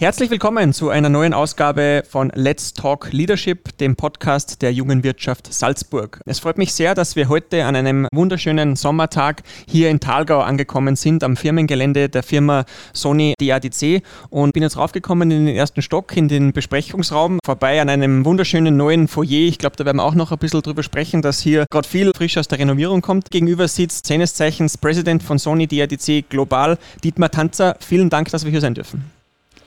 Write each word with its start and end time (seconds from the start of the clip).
Herzlich 0.00 0.30
willkommen 0.30 0.72
zu 0.72 0.88
einer 0.88 1.10
neuen 1.10 1.34
Ausgabe 1.34 2.04
von 2.08 2.32
Let's 2.34 2.72
Talk 2.72 3.12
Leadership, 3.12 3.76
dem 3.76 3.96
Podcast 3.96 4.62
der 4.62 4.72
jungen 4.72 5.04
Wirtschaft 5.04 5.52
Salzburg. 5.52 6.22
Es 6.24 6.38
freut 6.38 6.56
mich 6.56 6.72
sehr, 6.72 6.94
dass 6.94 7.16
wir 7.16 7.28
heute 7.28 7.66
an 7.66 7.76
einem 7.76 8.08
wunderschönen 8.10 8.76
Sommertag 8.76 9.42
hier 9.68 9.90
in 9.90 10.00
Talgau 10.00 10.40
angekommen 10.40 10.96
sind, 10.96 11.22
am 11.22 11.36
Firmengelände 11.36 12.08
der 12.08 12.22
Firma 12.22 12.64
Sony 12.94 13.34
DADC 13.38 14.02
und 14.30 14.54
bin 14.54 14.62
jetzt 14.62 14.78
raufgekommen 14.78 15.30
in 15.30 15.44
den 15.44 15.54
ersten 15.54 15.82
Stock, 15.82 16.16
in 16.16 16.28
den 16.28 16.54
Besprechungsraum, 16.54 17.38
vorbei 17.44 17.78
an 17.82 17.90
einem 17.90 18.24
wunderschönen 18.24 18.78
neuen 18.78 19.06
Foyer. 19.06 19.48
Ich 19.48 19.58
glaube, 19.58 19.76
da 19.76 19.84
werden 19.84 19.98
wir 19.98 20.04
auch 20.04 20.14
noch 20.14 20.32
ein 20.32 20.38
bisschen 20.38 20.62
drüber 20.62 20.82
sprechen, 20.82 21.20
dass 21.20 21.40
hier 21.40 21.66
gerade 21.70 21.86
viel 21.86 22.12
frisch 22.16 22.38
aus 22.38 22.48
der 22.48 22.58
Renovierung 22.58 23.02
kommt. 23.02 23.30
Gegenüber 23.30 23.68
sitzt 23.68 24.06
seines 24.06 24.32
Zeichens 24.32 24.78
Präsident 24.78 25.22
von 25.22 25.38
Sony 25.38 25.66
DADC 25.66 26.24
Global, 26.30 26.78
Dietmar 27.04 27.30
Tanzer. 27.30 27.76
Vielen 27.80 28.08
Dank, 28.08 28.30
dass 28.30 28.44
wir 28.44 28.50
hier 28.50 28.62
sein 28.62 28.72
dürfen. 28.72 29.19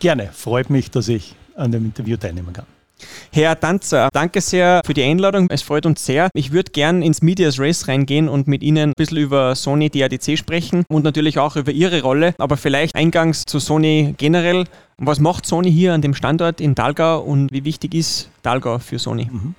Gerne, 0.03 0.31
freut 0.33 0.69
mich, 0.69 0.91
dass 0.91 1.07
ich 1.07 1.33
an 1.55 1.71
dem 1.71 1.85
Interview 1.85 2.17
teilnehmen 2.17 2.51
kann. 2.51 2.65
Herr 3.31 3.57
Tanzer, 3.57 4.09
danke 4.11 4.41
sehr 4.41 4.81
für 4.85 4.93
die 4.93 5.01
Einladung. 5.01 5.47
Es 5.49 5.61
freut 5.61 5.85
uns 5.85 6.05
sehr. 6.05 6.29
Ich 6.33 6.51
würde 6.51 6.73
gern 6.73 7.01
ins 7.01 7.21
Medias 7.21 7.57
Race 7.57 7.87
reingehen 7.87 8.27
und 8.27 8.45
mit 8.45 8.63
Ihnen 8.63 8.89
ein 8.89 8.93
bisschen 8.97 9.19
über 9.19 9.55
Sony 9.55 9.89
DADC 9.89 10.37
sprechen 10.37 10.83
und 10.89 11.05
natürlich 11.05 11.39
auch 11.39 11.55
über 11.55 11.71
Ihre 11.71 12.01
Rolle. 12.01 12.35
Aber 12.37 12.57
vielleicht 12.57 12.97
eingangs 12.97 13.43
zu 13.45 13.59
Sony 13.59 14.13
generell. 14.17 14.65
Was 14.97 15.21
macht 15.21 15.45
Sony 15.45 15.71
hier 15.71 15.93
an 15.93 16.01
dem 16.01 16.15
Standort 16.15 16.59
in 16.59 16.75
Dalgau 16.75 17.21
und 17.21 17.53
wie 17.53 17.63
wichtig 17.63 17.93
ist 17.93 18.29
Dalgau 18.41 18.79
für 18.79 18.99
Sony? 18.99 19.29
Mhm. 19.31 19.55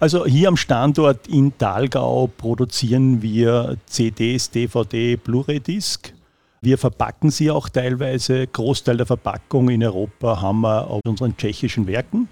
Also 0.00 0.24
hier 0.24 0.48
am 0.48 0.56
Standort 0.56 1.28
in 1.28 1.52
Dalgau 1.58 2.30
produzieren 2.38 3.20
wir 3.20 3.76
CDs, 3.84 4.50
DVD, 4.50 5.16
Blu-ray-Disc 5.16 6.14
wir 6.62 6.78
verpacken 6.78 7.30
sie 7.30 7.50
auch 7.50 7.68
teilweise. 7.68 8.46
Großteil 8.46 8.96
der 8.96 9.06
Verpackung 9.06 9.68
in 9.68 9.82
Europa 9.82 10.40
haben 10.40 10.60
wir 10.60 10.86
auf 10.88 11.00
unseren 11.04 11.36
tschechischen 11.36 11.86
Werken. 11.88 12.28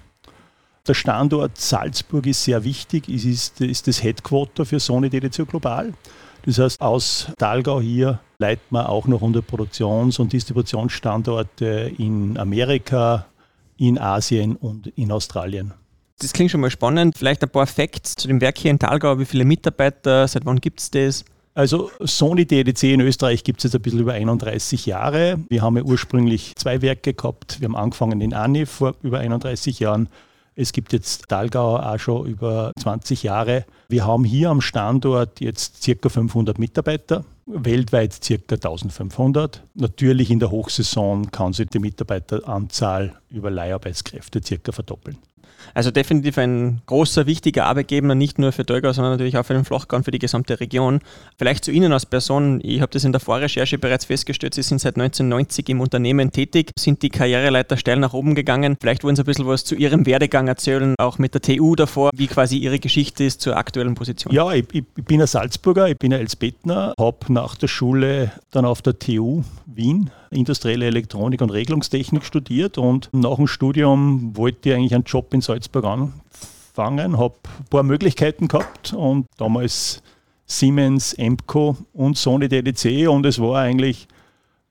Der 0.86 0.94
Standort 0.94 1.58
Salzburg 1.58 2.26
ist 2.26 2.44
sehr 2.44 2.64
wichtig. 2.64 3.08
Es 3.08 3.24
ist, 3.24 3.60
ist 3.60 3.88
das 3.88 4.02
Headquarter 4.02 4.64
für 4.64 4.80
Sony 4.80 5.10
DDC 5.10 5.48
Global. 5.48 5.92
Das 6.46 6.58
heißt, 6.58 6.80
aus 6.80 7.26
Talgau 7.38 7.80
hier 7.80 8.20
leiten 8.38 8.64
wir 8.70 8.88
auch 8.88 9.06
noch 9.06 9.20
unsere 9.20 9.42
Produktions- 9.42 10.18
und 10.18 10.32
Distributionsstandorte 10.32 11.92
in 11.98 12.38
Amerika, 12.38 13.26
in 13.76 13.98
Asien 13.98 14.56
und 14.56 14.86
in 14.96 15.12
Australien. 15.12 15.74
Das 16.20 16.32
klingt 16.32 16.50
schon 16.50 16.60
mal 16.60 16.70
spannend. 16.70 17.18
Vielleicht 17.18 17.42
ein 17.42 17.50
paar 17.50 17.66
Facts 17.66 18.14
zu 18.14 18.28
dem 18.28 18.40
Werk 18.40 18.58
hier 18.58 18.70
in 18.70 18.78
Talgau. 18.78 19.18
Wie 19.18 19.24
viele 19.24 19.44
Mitarbeiter? 19.44 20.28
Seit 20.28 20.46
wann 20.46 20.60
gibt 20.60 20.80
es 20.80 20.90
das? 20.90 21.24
Also 21.54 21.90
Sony 22.00 22.46
DDC 22.46 22.84
in 22.84 23.00
Österreich 23.00 23.42
gibt 23.42 23.58
es 23.58 23.64
jetzt 23.64 23.74
ein 23.74 23.82
bisschen 23.82 24.00
über 24.00 24.12
31 24.12 24.86
Jahre. 24.86 25.38
Wir 25.48 25.62
haben 25.62 25.76
ja 25.76 25.82
ursprünglich 25.82 26.54
zwei 26.56 26.80
Werke 26.80 27.12
gehabt. 27.12 27.60
Wir 27.60 27.68
haben 27.68 27.76
angefangen 27.76 28.20
in 28.20 28.34
Anni 28.34 28.66
vor 28.66 28.94
über 29.02 29.18
31 29.18 29.80
Jahren. 29.80 30.08
Es 30.54 30.72
gibt 30.72 30.92
jetzt 30.92 31.28
Talgau 31.28 31.76
auch 31.78 31.98
schon 31.98 32.26
über 32.26 32.72
20 32.78 33.22
Jahre. 33.22 33.64
Wir 33.88 34.06
haben 34.06 34.24
hier 34.24 34.50
am 34.50 34.60
Standort 34.60 35.40
jetzt 35.40 35.84
ca. 35.84 36.08
500 36.08 36.58
Mitarbeiter, 36.58 37.24
weltweit 37.46 38.20
ca. 38.20 38.34
1500. 38.54 39.62
Natürlich 39.74 40.30
in 40.30 40.38
der 40.38 40.50
Hochsaison 40.50 41.30
kann 41.30 41.52
sich 41.52 41.68
die 41.68 41.78
Mitarbeiteranzahl 41.78 43.14
über 43.30 43.50
Leiharbeitskräfte 43.50 44.40
ca. 44.40 44.72
verdoppeln. 44.72 45.18
Also 45.74 45.90
definitiv 45.90 46.38
ein 46.38 46.82
großer, 46.86 47.26
wichtiger 47.26 47.66
Arbeitgeber, 47.66 48.14
nicht 48.14 48.38
nur 48.38 48.52
für 48.52 48.64
Tölgau, 48.64 48.92
sondern 48.92 49.12
natürlich 49.12 49.36
auch 49.36 49.44
für 49.44 49.54
den 49.54 49.64
Flachgau 49.64 49.96
und 49.96 50.04
für 50.04 50.10
die 50.10 50.18
gesamte 50.18 50.60
Region. 50.60 51.00
Vielleicht 51.38 51.64
zu 51.64 51.70
Ihnen 51.70 51.92
als 51.92 52.06
Person. 52.06 52.60
Ich 52.62 52.80
habe 52.80 52.92
das 52.92 53.04
in 53.04 53.12
der 53.12 53.20
Vorrecherche 53.20 53.78
bereits 53.78 54.04
festgestellt. 54.04 54.54
Sie 54.54 54.62
sind 54.62 54.80
seit 54.80 54.96
1990 54.96 55.68
im 55.68 55.80
Unternehmen 55.80 56.32
tätig, 56.32 56.70
sind 56.78 57.02
die 57.02 57.10
Karriereleiter 57.10 57.76
steil 57.76 57.98
nach 57.98 58.12
oben 58.12 58.34
gegangen. 58.34 58.76
Vielleicht 58.80 59.04
wollen 59.04 59.16
Sie 59.16 59.22
ein 59.22 59.26
bisschen 59.26 59.46
was 59.46 59.64
zu 59.64 59.74
Ihrem 59.74 60.06
Werdegang 60.06 60.48
erzählen, 60.48 60.94
auch 60.98 61.18
mit 61.18 61.34
der 61.34 61.42
TU 61.42 61.76
davor, 61.76 62.10
wie 62.14 62.26
quasi 62.26 62.58
Ihre 62.58 62.78
Geschichte 62.78 63.24
ist 63.24 63.40
zur 63.40 63.56
aktuellen 63.56 63.94
Position. 63.94 64.32
Ja, 64.34 64.52
ich, 64.52 64.64
ich 64.72 64.84
bin 65.04 65.20
ein 65.20 65.26
Salzburger, 65.26 65.88
ich 65.88 65.98
bin 65.98 66.12
ein 66.12 66.20
Elsbethner, 66.20 66.94
habe 66.98 67.32
nach 67.32 67.54
der 67.56 67.68
Schule 67.68 68.32
dann 68.50 68.64
auf 68.64 68.82
der 68.82 68.98
TU 68.98 69.42
Wien 69.66 70.10
industrielle 70.30 70.86
Elektronik 70.86 71.40
und 71.42 71.50
Regelungstechnik 71.50 72.24
studiert 72.24 72.78
und 72.78 73.08
nach 73.12 73.36
dem 73.36 73.48
Studium 73.48 74.36
wollte 74.36 74.68
ich 74.68 74.74
eigentlich 74.74 74.94
einen 74.94 75.04
Job 75.04 75.34
in 75.34 75.40
Salzburg 75.50 75.84
anfangen, 75.84 77.18
habe 77.18 77.34
ein 77.58 77.64
paar 77.70 77.82
Möglichkeiten 77.82 78.46
gehabt 78.46 78.92
und 78.92 79.26
damals 79.36 80.00
Siemens, 80.46 81.12
Emco 81.14 81.76
und 81.92 82.16
Sony 82.16 82.48
DDC 82.48 83.08
und 83.08 83.26
es 83.26 83.40
war 83.40 83.58
eigentlich 83.58 84.06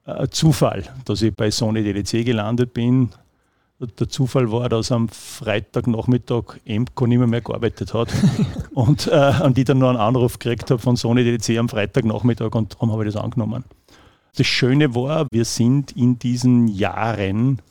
ein 0.05 0.31
Zufall, 0.31 0.83
dass 1.03 1.21
ich 1.21 1.35
bei 1.35 1.51
Sony 1.51 1.83
DDC 1.83 2.25
gelandet 2.25 2.73
bin. 2.73 3.09
Der 3.99 4.07
Zufall 4.07 4.51
war, 4.53 4.69
dass 4.69 4.91
am 4.91 5.09
Freitagnachmittag 5.09 6.59
Emco 6.65 7.07
nicht 7.07 7.17
mehr, 7.17 7.27
mehr 7.27 7.41
gearbeitet 7.41 7.93
hat 7.93 8.13
und 8.73 9.07
äh, 9.07 9.11
an 9.11 9.53
die 9.53 9.65
dann 9.65 9.79
noch 9.79 9.89
einen 9.89 9.97
Anruf 9.97 10.39
gekriegt 10.39 10.71
habe 10.71 10.81
von 10.81 10.95
Sony 10.95 11.25
DDC 11.25 11.57
am 11.57 11.67
Freitagnachmittag 11.67 12.55
und 12.55 12.73
darum 12.73 12.93
habe 12.93 13.05
ich 13.05 13.13
das 13.13 13.21
angenommen. 13.21 13.65
Das 14.37 14.47
Schöne 14.47 14.95
war, 14.95 15.27
wir 15.29 15.43
sind 15.43 15.91
in 15.91 16.19
diesen 16.19 16.69
Jahren 16.69 17.61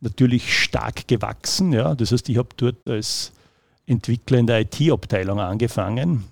natürlich 0.00 0.56
stark 0.56 1.08
gewachsen. 1.08 1.72
Ja. 1.72 1.94
Das 1.94 2.12
heißt, 2.12 2.28
ich 2.28 2.36
habe 2.38 2.48
dort 2.56 2.76
als 2.86 3.32
Entwickler 3.86 4.38
in 4.38 4.46
der 4.46 4.60
IT-Abteilung 4.60 5.40
angefangen 5.40 6.24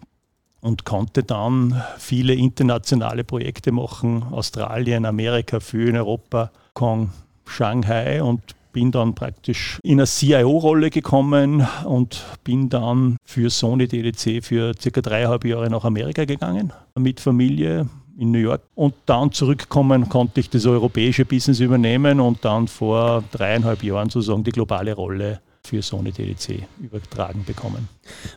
und 0.61 0.85
konnte 0.85 1.23
dann 1.23 1.83
viele 1.99 2.35
internationale 2.35 3.25
Projekte 3.25 3.73
machen. 3.73 4.25
Australien, 4.25 5.05
Amerika, 5.05 5.61
für 5.61 5.89
in 5.89 5.97
Europa, 5.97 6.51
Kong, 6.75 7.11
Shanghai 7.47 8.23
und 8.23 8.43
bin 8.73 8.91
dann 8.91 9.15
praktisch 9.15 9.79
in 9.83 10.01
eine 10.01 10.07
CIO-Rolle 10.07 10.91
gekommen 10.91 11.67
und 11.87 12.23
bin 12.45 12.69
dann 12.69 13.17
für 13.25 13.49
Sony 13.49 13.89
DDC 13.89 14.45
für 14.45 14.75
circa 14.79 15.01
dreieinhalb 15.01 15.47
Jahre 15.47 15.71
nach 15.71 15.85
Amerika 15.85 16.27
gegangen 16.27 16.75
mit 16.95 17.21
Familie, 17.21 17.89
in 18.19 18.31
New 18.31 18.39
York. 18.39 18.63
Und 18.75 18.95
dann 19.07 19.33
zurückkommen 19.33 20.09
konnte 20.09 20.41
ich 20.41 20.51
das 20.51 20.67
europäische 20.67 21.25
Business 21.25 21.61
übernehmen 21.61 22.21
und 22.21 22.45
dann 22.45 22.69
vor 22.69 23.23
dreieinhalb 23.33 23.83
Jahren 23.83 24.11
sozusagen 24.11 24.45
die 24.45 24.53
globale 24.53 24.95
Rolle 24.95 25.41
für 25.67 25.83
Sony 25.83 26.13
DDC 26.13 26.63
übertragen 26.81 27.45
bekommen. 27.45 27.89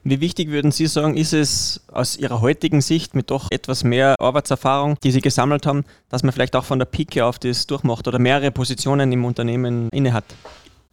Wie 0.04 0.20
wichtig 0.20 0.50
würden 0.50 0.72
Sie 0.72 0.88
sagen, 0.88 1.16
ist 1.16 1.34
es 1.34 1.82
aus 1.92 2.18
Ihrer 2.18 2.42
heutigen 2.42 2.82
Sicht 2.82 3.14
mit 3.14 3.30
doch 3.30 3.48
etwas 3.52 3.84
mehr 3.84 4.16
Arbeitserfahrung, 4.20 4.98
die 5.04 5.12
Sie 5.12 5.22
gesammelt 5.22 5.66
haben, 5.68 5.84
dass 6.10 6.24
man 6.24 6.34
vielleicht 6.34 6.56
auch 6.56 6.66
von 6.66 6.80
der 6.80 6.86
Pike 6.86 7.24
auf 7.24 7.38
das 7.38 7.68
durchmacht 7.68 8.08
oder 8.08 8.20
mehrere 8.20 8.52
Positionen 8.52 9.12
im 9.12 9.26
Unternehmen 9.26 9.90
innehat? 9.92 10.26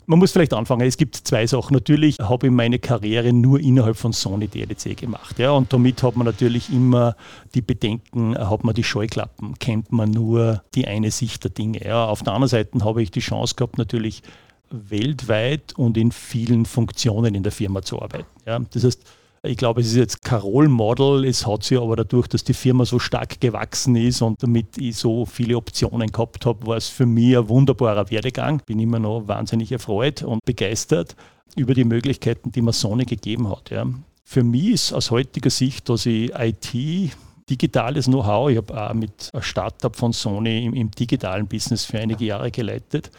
Man 0.09 0.21
muss 0.21 0.31
vielleicht 0.31 0.55
anfangen. 0.55 0.87
Es 0.87 0.97
gibt 0.97 1.17
zwei 1.17 1.47
Sachen. 1.49 1.75
Natürlich 1.75 2.19
habe 2.21 2.47
ich 2.47 2.53
meine 2.53 2.79
Karriere 2.79 3.33
nur 3.33 3.59
innerhalb 3.59 3.97
von 3.97 4.13
Sony 4.13 4.47
DLC 4.47 4.97
gemacht. 4.97 5.39
Ja, 5.39 5.51
und 5.51 5.73
damit 5.73 6.03
hat 6.05 6.17
man 6.17 6.27
natürlich 6.27 6.71
immer 6.71 7.17
die 7.55 7.61
Bedenken, 7.61 8.39
hat 8.39 8.63
man 8.63 8.75
die 8.75 8.85
Scheuklappen, 8.85 9.59
kennt 9.59 9.91
man 9.91 10.13
nur 10.13 10.63
die 10.77 10.87
eine 10.87 11.11
Sicht 11.11 11.43
der 11.43 11.51
Dinge. 11.51 11.85
Ja, 11.85 12.07
auf 12.07 12.23
der 12.23 12.35
anderen 12.35 12.51
Seite 12.51 12.85
habe 12.85 13.03
ich 13.03 13.11
die 13.11 13.21
Chance 13.21 13.57
gehabt, 13.57 13.79
natürlich 13.79 14.23
weltweit 14.71 15.73
und 15.77 15.97
in 15.97 16.13
vielen 16.13 16.67
Funktionen 16.67 17.35
in 17.35 17.43
der 17.43 17.53
Firma 17.53 17.83
zu 17.83 18.01
arbeiten. 18.01 18.27
Ja, 18.47 18.59
das 18.59 18.85
heißt, 18.85 19.03
ich 19.47 19.57
glaube, 19.57 19.81
es 19.81 19.89
ist 19.89 19.97
jetzt 19.97 20.33
Role 20.33 20.69
Model, 20.69 21.25
es 21.25 21.47
hat 21.47 21.63
sich 21.63 21.79
aber 21.79 21.97
dadurch, 21.97 22.29
dass 22.29 22.45
die 22.45 22.55
Firma 22.55 22.85
so 22.85 22.99
stark 22.99 23.41
gewachsen 23.41 23.97
ist 23.97 24.23
und 24.23 24.43
damit 24.43 24.79
ich 24.79 24.97
so 24.97 25.25
viele 25.25 25.57
Optionen 25.57 26.11
gehabt 26.11 26.47
habe, 26.47 26.67
war 26.67 26.77
es 26.77 26.89
für 26.89 27.07
mich 27.07 27.37
ein 27.37 27.49
wunderbarer 27.49 28.11
Werdegang. 28.11 28.61
Bin 28.67 28.79
immer 28.79 28.99
noch 28.99 29.29
wahnsinnig 29.29 29.73
erfreut 29.73 30.23
und 30.23 30.45
begeistert 30.45 31.17
über 31.57 31.75
die 31.75 31.85
Möglichkeiten, 31.85 32.53
die 32.53 32.63
mir 32.63 32.73
Sony 32.73 33.05
gegeben 33.05 33.51
hat. 33.51 33.71
Ja. 33.71 33.87
Für 34.25 34.43
mich 34.43 34.69
ist 34.69 34.93
aus 34.93 35.11
heutiger 35.11 35.51
Sicht, 35.51 35.89
dass 35.89 36.07
ich 36.07 36.33
IT 36.35 37.13
digitales 37.49 38.07
Know-how. 38.07 38.51
Ich 38.51 38.57
habe 38.57 38.89
auch 38.89 38.95
mit 38.95 39.31
einem 39.33 39.43
Startup 39.43 39.95
von 39.95 40.13
Sony 40.13 40.65
im, 40.65 40.75
im, 40.75 40.91
digitalen 40.91 41.47
Business 41.47 41.85
für 41.85 41.99
einige 41.99 42.25
Jahre 42.25 42.51
geleitet, 42.51 43.11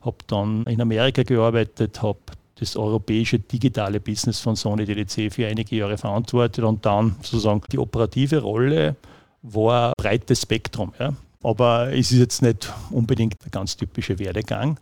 habe 0.00 0.16
dann 0.26 0.64
in 0.64 0.80
Amerika 0.80 1.22
gearbeitet, 1.22 2.02
habe 2.02 2.18
das 2.58 2.76
europäische 2.76 3.38
digitale 3.38 4.00
Business 4.00 4.40
von 4.40 4.56
Sony 4.56 4.84
DDC 4.84 5.32
für 5.32 5.46
einige 5.46 5.76
Jahre 5.76 5.98
verantwortet 5.98 6.64
und 6.64 6.86
dann 6.86 7.16
sozusagen 7.22 7.62
die 7.72 7.78
operative 7.78 8.40
Rolle 8.40 8.96
war 9.42 9.88
ein 9.88 9.92
breites 9.96 10.42
Spektrum. 10.42 10.92
Ja. 10.98 11.14
Aber 11.42 11.92
es 11.92 12.10
ist 12.12 12.18
jetzt 12.18 12.42
nicht 12.42 12.72
unbedingt 12.90 13.42
der 13.44 13.50
ganz 13.50 13.76
typische 13.76 14.18
Werdegang. 14.18 14.78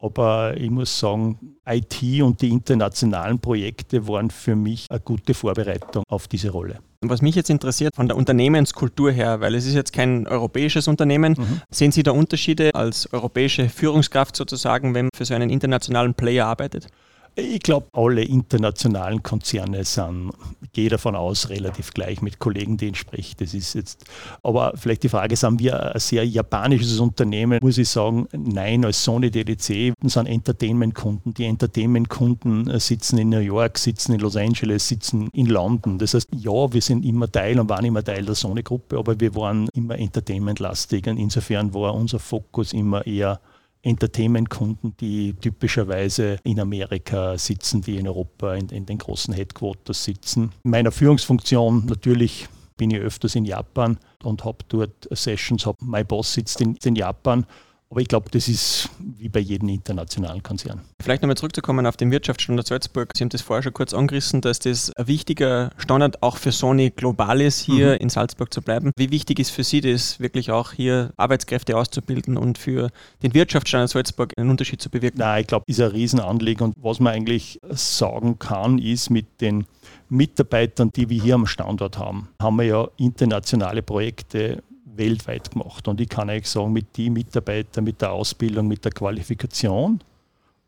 Aber 0.00 0.56
ich 0.56 0.70
muss 0.70 0.98
sagen, 0.98 1.56
IT 1.66 2.22
und 2.22 2.40
die 2.40 2.50
internationalen 2.50 3.38
Projekte 3.38 4.06
waren 4.06 4.30
für 4.30 4.54
mich 4.54 4.86
eine 4.90 5.00
gute 5.00 5.34
Vorbereitung 5.34 6.04
auf 6.08 6.28
diese 6.28 6.50
Rolle. 6.50 6.78
Was 7.00 7.22
mich 7.22 7.34
jetzt 7.34 7.50
interessiert 7.50 7.94
von 7.94 8.08
der 8.08 8.16
Unternehmenskultur 8.16 9.12
her, 9.12 9.40
weil 9.40 9.54
es 9.54 9.66
ist 9.66 9.74
jetzt 9.74 9.92
kein 9.92 10.26
europäisches 10.26 10.88
Unternehmen, 10.88 11.34
mhm. 11.38 11.60
sehen 11.70 11.92
Sie 11.92 12.02
da 12.02 12.10
Unterschiede 12.10 12.74
als 12.74 13.12
europäische 13.12 13.68
Führungskraft 13.68 14.34
sozusagen, 14.34 14.94
wenn 14.94 15.06
man 15.06 15.10
für 15.14 15.24
so 15.24 15.34
einen 15.34 15.50
internationalen 15.50 16.14
Player 16.14 16.46
arbeitet? 16.46 16.88
Ich 17.34 17.60
glaube, 17.60 17.86
alle 17.92 18.22
internationalen 18.22 19.22
Konzerne 19.22 19.84
sind, 19.84 20.32
ich 20.62 20.72
gehe 20.72 20.88
davon 20.88 21.14
aus, 21.14 21.48
relativ 21.50 21.94
gleich 21.94 22.20
mit 22.20 22.38
Kollegen, 22.38 22.76
denen 22.76 22.94
spricht. 22.94 23.40
Das 23.40 23.54
ist 23.54 23.74
jetzt, 23.74 24.04
aber 24.42 24.72
vielleicht 24.76 25.04
die 25.04 25.08
Frage, 25.08 25.36
sind 25.36 25.60
wir 25.60 25.94
ein 25.94 26.00
sehr 26.00 26.26
japanisches 26.26 26.98
Unternehmen? 26.98 27.60
Muss 27.62 27.78
ich 27.78 27.88
sagen, 27.88 28.26
nein, 28.32 28.84
als 28.84 29.02
Sony 29.02 29.30
DDC 29.30 29.94
sind 30.02 30.26
Entertainment-Kunden. 30.26 31.34
Die 31.34 31.44
Entertainment-Kunden 31.44 32.68
äh, 32.70 32.80
sitzen 32.80 33.18
in 33.18 33.28
New 33.28 33.38
York, 33.38 33.78
sitzen 33.78 34.14
in 34.14 34.20
Los 34.20 34.36
Angeles, 34.36 34.88
sitzen 34.88 35.28
in 35.32 35.46
London. 35.46 35.98
Das 35.98 36.14
heißt, 36.14 36.28
ja, 36.34 36.72
wir 36.72 36.82
sind 36.82 37.04
immer 37.04 37.30
Teil 37.30 37.60
und 37.60 37.68
waren 37.68 37.84
immer 37.84 38.02
Teil 38.02 38.24
der 38.24 38.34
Sony-Gruppe, 38.34 38.98
aber 38.98 39.18
wir 39.20 39.34
waren 39.34 39.68
immer 39.74 39.98
Entertainment-lastig 39.98 41.06
und 41.06 41.18
insofern 41.18 41.72
war 41.72 41.94
unser 41.94 42.18
Fokus 42.18 42.72
immer 42.72 43.06
eher 43.06 43.40
Entertainment-Kunden, 43.82 44.94
die 45.00 45.34
typischerweise 45.34 46.38
in 46.44 46.60
Amerika 46.60 47.38
sitzen, 47.38 47.82
die 47.82 47.96
in 47.96 48.08
Europa 48.08 48.54
in, 48.54 48.68
in 48.68 48.86
den 48.86 48.98
großen 48.98 49.32
Headquarters 49.34 50.04
sitzen. 50.04 50.50
In 50.64 50.70
meiner 50.70 50.92
Führungsfunktion 50.92 51.86
natürlich 51.86 52.48
bin 52.76 52.90
ich 52.90 52.98
öfters 52.98 53.34
in 53.34 53.44
Japan 53.44 53.98
und 54.22 54.44
habe 54.44 54.58
dort 54.68 55.08
Sessions. 55.10 55.66
Hab, 55.66 55.76
mein 55.82 56.06
Boss 56.06 56.34
sitzt 56.34 56.60
in, 56.60 56.76
in 56.84 56.96
Japan 56.96 57.46
aber 57.90 58.00
ich 58.02 58.08
glaube, 58.08 58.30
das 58.30 58.48
ist 58.48 58.90
wie 58.98 59.28
bei 59.28 59.40
jedem 59.40 59.70
internationalen 59.70 60.42
Konzern. 60.42 60.82
Vielleicht 61.00 61.22
nochmal 61.22 61.36
zurückzukommen 61.36 61.86
auf 61.86 61.96
den 61.96 62.10
Wirtschaftsstandard 62.10 62.66
Salzburg. 62.66 63.12
Sie 63.16 63.24
haben 63.24 63.30
das 63.30 63.40
vorher 63.40 63.62
schon 63.62 63.72
kurz 63.72 63.94
angerissen, 63.94 64.40
dass 64.42 64.58
das 64.58 64.92
ein 64.96 65.06
wichtiger 65.06 65.70
Standard 65.78 66.22
auch 66.22 66.36
für 66.36 66.52
Sony 66.52 66.90
global 66.90 67.40
ist, 67.40 67.60
hier 67.60 67.92
mhm. 67.92 67.98
in 68.00 68.08
Salzburg 68.10 68.52
zu 68.52 68.60
bleiben. 68.60 68.92
Wie 68.96 69.10
wichtig 69.10 69.38
ist 69.38 69.50
für 69.50 69.64
Sie 69.64 69.80
das, 69.80 70.20
wirklich 70.20 70.50
auch 70.50 70.72
hier 70.72 71.12
Arbeitskräfte 71.16 71.76
auszubilden 71.76 72.36
und 72.36 72.58
für 72.58 72.90
den 73.22 73.32
Wirtschaftsstandard 73.32 73.90
Salzburg 73.90 74.34
einen 74.36 74.50
Unterschied 74.50 74.82
zu 74.82 74.90
bewirken? 74.90 75.18
Nein, 75.18 75.40
ich 75.42 75.46
glaube, 75.46 75.64
ist 75.66 75.80
ein 75.80 75.90
Riesenanliegen. 75.90 76.66
Und 76.66 76.74
was 76.82 77.00
man 77.00 77.14
eigentlich 77.14 77.58
sagen 77.70 78.38
kann, 78.38 78.78
ist 78.78 79.08
mit 79.08 79.40
den 79.40 79.64
Mitarbeitern, 80.10 80.90
die 80.94 81.08
wir 81.08 81.22
hier 81.22 81.34
am 81.34 81.46
Standort 81.46 81.98
haben, 81.98 82.28
haben 82.40 82.56
wir 82.56 82.64
ja 82.64 82.88
internationale 82.96 83.82
Projekte 83.82 84.62
weltweit 84.96 85.50
gemacht. 85.50 85.88
Und 85.88 86.00
ich 86.00 86.08
kann 86.08 86.30
euch 86.30 86.48
sagen, 86.48 86.72
mit 86.72 86.96
den 86.96 87.12
Mitarbeitern, 87.12 87.84
mit 87.84 88.00
der 88.00 88.12
Ausbildung, 88.12 88.68
mit 88.68 88.84
der 88.84 88.92
Qualifikation 88.92 90.00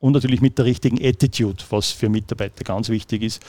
und 0.01 0.13
natürlich 0.13 0.41
mit 0.41 0.59
der 0.59 0.65
richtigen 0.65 0.99
Attitude, 1.05 1.63
was 1.71 1.91
für 1.91 2.09
Mitarbeiter 2.09 2.65
ganz 2.65 2.89
wichtig 2.89 3.23
ist, 3.23 3.43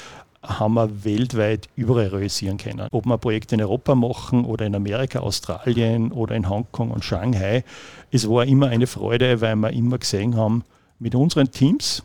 haben 0.44 0.74
wir 0.74 1.04
weltweit 1.04 1.70
überall 1.76 2.08
realisieren 2.08 2.58
können. 2.58 2.88
Ob 2.92 3.06
wir 3.06 3.18
Projekte 3.18 3.56
in 3.56 3.62
Europa 3.62 3.94
machen 3.94 4.46
oder 4.46 4.66
in 4.66 4.76
Amerika, 4.76 5.20
Australien 5.20 6.12
oder 6.12 6.36
in 6.36 6.50
Hongkong 6.50 6.92
und 6.92 7.06
Shanghai, 7.06 7.64
es 8.12 8.28
war 8.28 8.46
immer 8.46 8.68
eine 8.68 8.88
Freude, 8.88 9.40
weil 9.42 9.56
wir 9.56 9.72
immer 9.72 10.00
gesehen 10.00 10.36
haben, 10.36 10.64
mit 11.00 11.16
unseren 11.16 11.52
Teams 11.52 12.04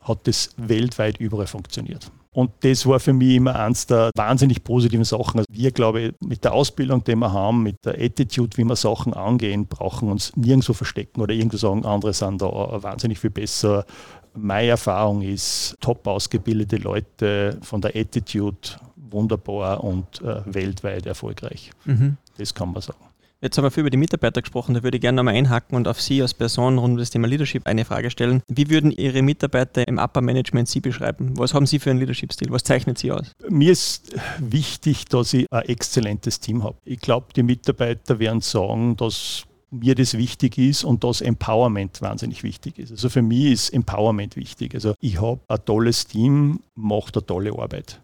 hat 0.00 0.26
das 0.26 0.50
weltweit 0.56 1.18
überall 1.18 1.46
funktioniert. 1.46 2.10
Und 2.34 2.50
das 2.60 2.84
war 2.84 2.98
für 2.98 3.12
mich 3.12 3.36
immer 3.36 3.54
eines 3.54 3.86
der 3.86 4.10
wahnsinnig 4.16 4.64
positiven 4.64 5.04
Sachen. 5.04 5.38
Also 5.38 5.46
wir, 5.50 5.70
glaube 5.70 6.00
ich, 6.00 6.14
mit 6.20 6.42
der 6.42 6.52
Ausbildung, 6.52 7.04
die 7.04 7.14
wir 7.14 7.32
haben, 7.32 7.62
mit 7.62 7.84
der 7.86 7.94
Attitude, 7.94 8.56
wie 8.58 8.64
wir 8.64 8.74
Sachen 8.74 9.14
angehen, 9.14 9.66
brauchen 9.66 10.10
uns 10.10 10.36
nirgendwo 10.36 10.72
verstecken 10.72 11.20
oder 11.20 11.32
irgendwo 11.32 11.56
sagen, 11.56 11.86
andere 11.86 12.12
sind 12.12 12.42
da 12.42 12.46
wahnsinnig 12.82 13.20
viel 13.20 13.30
besser. 13.30 13.86
Meine 14.34 14.68
Erfahrung 14.68 15.22
ist, 15.22 15.76
top 15.80 16.04
ausgebildete 16.08 16.76
Leute 16.76 17.56
von 17.62 17.80
der 17.80 17.94
Attitude 17.94 18.58
wunderbar 18.96 19.84
und 19.84 20.20
äh, 20.22 20.42
weltweit 20.46 21.06
erfolgreich. 21.06 21.70
Mhm. 21.84 22.16
Das 22.36 22.52
kann 22.52 22.72
man 22.72 22.82
sagen. 22.82 22.98
Jetzt 23.44 23.58
haben 23.58 23.64
wir 23.64 23.70
viel 23.70 23.82
über 23.82 23.90
die 23.90 23.98
Mitarbeiter 23.98 24.40
gesprochen, 24.40 24.72
da 24.72 24.82
würde 24.82 24.96
ich 24.96 25.02
gerne 25.02 25.16
nochmal 25.16 25.34
einhaken 25.34 25.76
und 25.76 25.86
auf 25.86 26.00
Sie 26.00 26.22
als 26.22 26.32
Person 26.32 26.78
rund 26.78 26.92
um 26.92 26.96
das 26.96 27.10
Thema 27.10 27.28
Leadership 27.28 27.66
eine 27.66 27.84
Frage 27.84 28.10
stellen. 28.10 28.42
Wie 28.48 28.70
würden 28.70 28.90
Ihre 28.90 29.20
Mitarbeiter 29.20 29.86
im 29.86 29.98
Upper 29.98 30.22
Management 30.22 30.66
Sie 30.66 30.80
beschreiben? 30.80 31.36
Was 31.36 31.52
haben 31.52 31.66
Sie 31.66 31.78
für 31.78 31.90
einen 31.90 32.00
Leadership-Stil? 32.00 32.48
Was 32.48 32.64
zeichnet 32.64 32.96
Sie 32.96 33.12
aus? 33.12 33.32
Mir 33.50 33.72
ist 33.72 34.16
wichtig, 34.38 35.04
dass 35.10 35.34
ich 35.34 35.46
ein 35.52 35.62
exzellentes 35.66 36.40
Team 36.40 36.64
habe. 36.64 36.78
Ich 36.86 37.00
glaube, 37.00 37.26
die 37.36 37.42
Mitarbeiter 37.42 38.18
werden 38.18 38.40
sagen, 38.40 38.96
dass 38.96 39.44
mir 39.70 39.94
das 39.94 40.16
wichtig 40.16 40.56
ist 40.56 40.82
und 40.82 41.04
dass 41.04 41.20
Empowerment 41.20 42.00
wahnsinnig 42.00 42.44
wichtig 42.44 42.78
ist. 42.78 42.92
Also 42.92 43.10
für 43.10 43.20
mich 43.20 43.52
ist 43.52 43.74
Empowerment 43.74 44.36
wichtig. 44.36 44.74
Also 44.74 44.94
ich 45.00 45.20
habe 45.20 45.40
ein 45.48 45.62
tolles 45.66 46.06
Team, 46.06 46.60
macht 46.76 47.14
eine 47.14 47.26
tolle 47.26 47.52
Arbeit. 47.52 48.00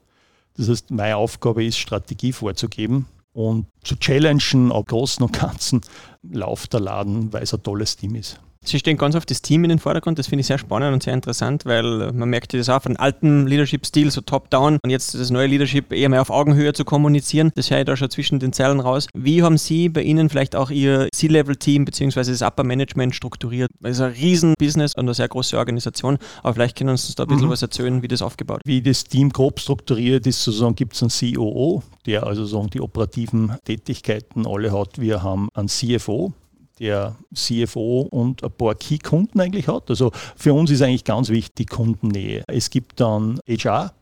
Das 0.59 0.69
heißt, 0.69 0.91
meine 0.91 1.17
Aufgabe 1.17 1.65
ist, 1.65 1.79
Strategie 1.79 2.33
vorzugeben 2.33 3.07
und 3.33 3.67
zu 3.85 3.97
challengen, 3.97 4.73
am 4.73 4.85
Großen 4.85 5.23
und 5.25 5.33
Ganzen 5.33 5.81
läuft 6.23 6.73
der 6.73 6.81
Laden, 6.81 7.33
weil 7.33 7.43
es 7.43 7.55
ein 7.55 7.63
tolles 7.63 7.97
Team 7.97 8.15
ist. 8.15 8.41
Sie 8.63 8.79
stehen 8.79 8.99
ganz 8.99 9.17
auf 9.17 9.25
das 9.25 9.41
Team 9.41 9.65
in 9.65 9.71
den 9.71 9.79
Vordergrund. 9.79 10.19
Das 10.19 10.27
finde 10.27 10.41
ich 10.43 10.47
sehr 10.47 10.59
spannend 10.59 10.93
und 10.93 11.03
sehr 11.03 11.15
interessant, 11.15 11.65
weil 11.65 12.13
man 12.13 12.29
merkt 12.29 12.53
das 12.53 12.69
auch 12.69 12.83
von 12.83 12.97
alten 12.97 13.47
Leadership-Stil, 13.47 14.11
so 14.11 14.21
top-down 14.21 14.79
und 14.85 14.91
jetzt 14.91 15.15
das 15.15 15.31
neue 15.31 15.47
Leadership 15.47 15.93
eher 15.93 16.11
mehr 16.11 16.21
auf 16.21 16.29
Augenhöhe 16.29 16.75
zu 16.75 16.85
kommunizieren. 16.85 17.53
Das 17.55 17.71
höre 17.71 17.81
ich 17.81 17.87
da 17.87 17.97
schon 17.97 18.11
zwischen 18.11 18.39
den 18.39 18.53
Zeilen 18.53 18.81
raus. 18.81 19.09
Wie 19.15 19.43
haben 19.43 19.57
Sie 19.57 19.89
bei 19.89 20.03
Ihnen 20.03 20.29
vielleicht 20.29 20.55
auch 20.55 20.71
Ihr 20.71 21.09
C-Level-Team 21.13 21.87
bzw. 21.87 22.31
das 22.31 22.43
Upper 22.43 22.65
Management 22.65 23.15
strukturiert? 23.15 23.71
Das 23.81 23.93
ist 23.93 24.01
ein 24.03 24.13
Riesen-Business 24.13 24.95
und 24.95 25.01
eine 25.01 25.15
sehr 25.15 25.29
große 25.29 25.57
Organisation, 25.57 26.19
aber 26.43 26.55
vielleicht 26.55 26.77
können 26.77 26.97
Sie 26.99 27.07
uns 27.07 27.15
da 27.15 27.25
ein 27.25 27.29
bisschen 27.29 27.47
mhm. 27.47 27.51
was 27.51 27.63
erzählen, 27.63 28.03
wie 28.03 28.09
das 28.09 28.21
aufgebaut 28.21 28.61
ist. 28.63 28.69
Wie 28.69 28.83
das 28.83 29.05
Team 29.05 29.31
grob 29.31 29.59
strukturiert 29.59 30.27
ist, 30.27 30.45
sozusagen 30.45 30.75
gibt 30.75 30.95
es 30.95 31.03
einen 31.03 31.35
COO, 31.35 31.83
der 32.05 32.27
also 32.27 32.45
so 32.45 32.67
die 32.67 32.83
operativen 32.83 33.57
Tätigkeiten 33.65 34.47
alle 34.47 34.71
hat. 34.71 35.01
Wir 35.01 35.23
haben 35.23 35.49
einen 35.55 35.69
CFO, 35.69 36.35
der 36.81 37.17
CFO 37.35 38.09
und 38.11 38.43
ein 38.43 38.51
paar 38.51 38.75
Key-Kunden 38.75 39.41
eigentlich 39.41 39.69
hat. 39.69 39.91
Also 39.91 40.11
für 40.37 40.55
uns 40.55 40.71
ist 40.71 40.83
eigentlich 40.83 41.05
ganz 41.05 41.29
wichtig 41.29 41.55
die 41.57 41.67
Kundennähe. 41.67 42.43
Es 42.49 42.71
gibt 42.71 43.01
dann 43.01 43.39
HR 43.47 43.93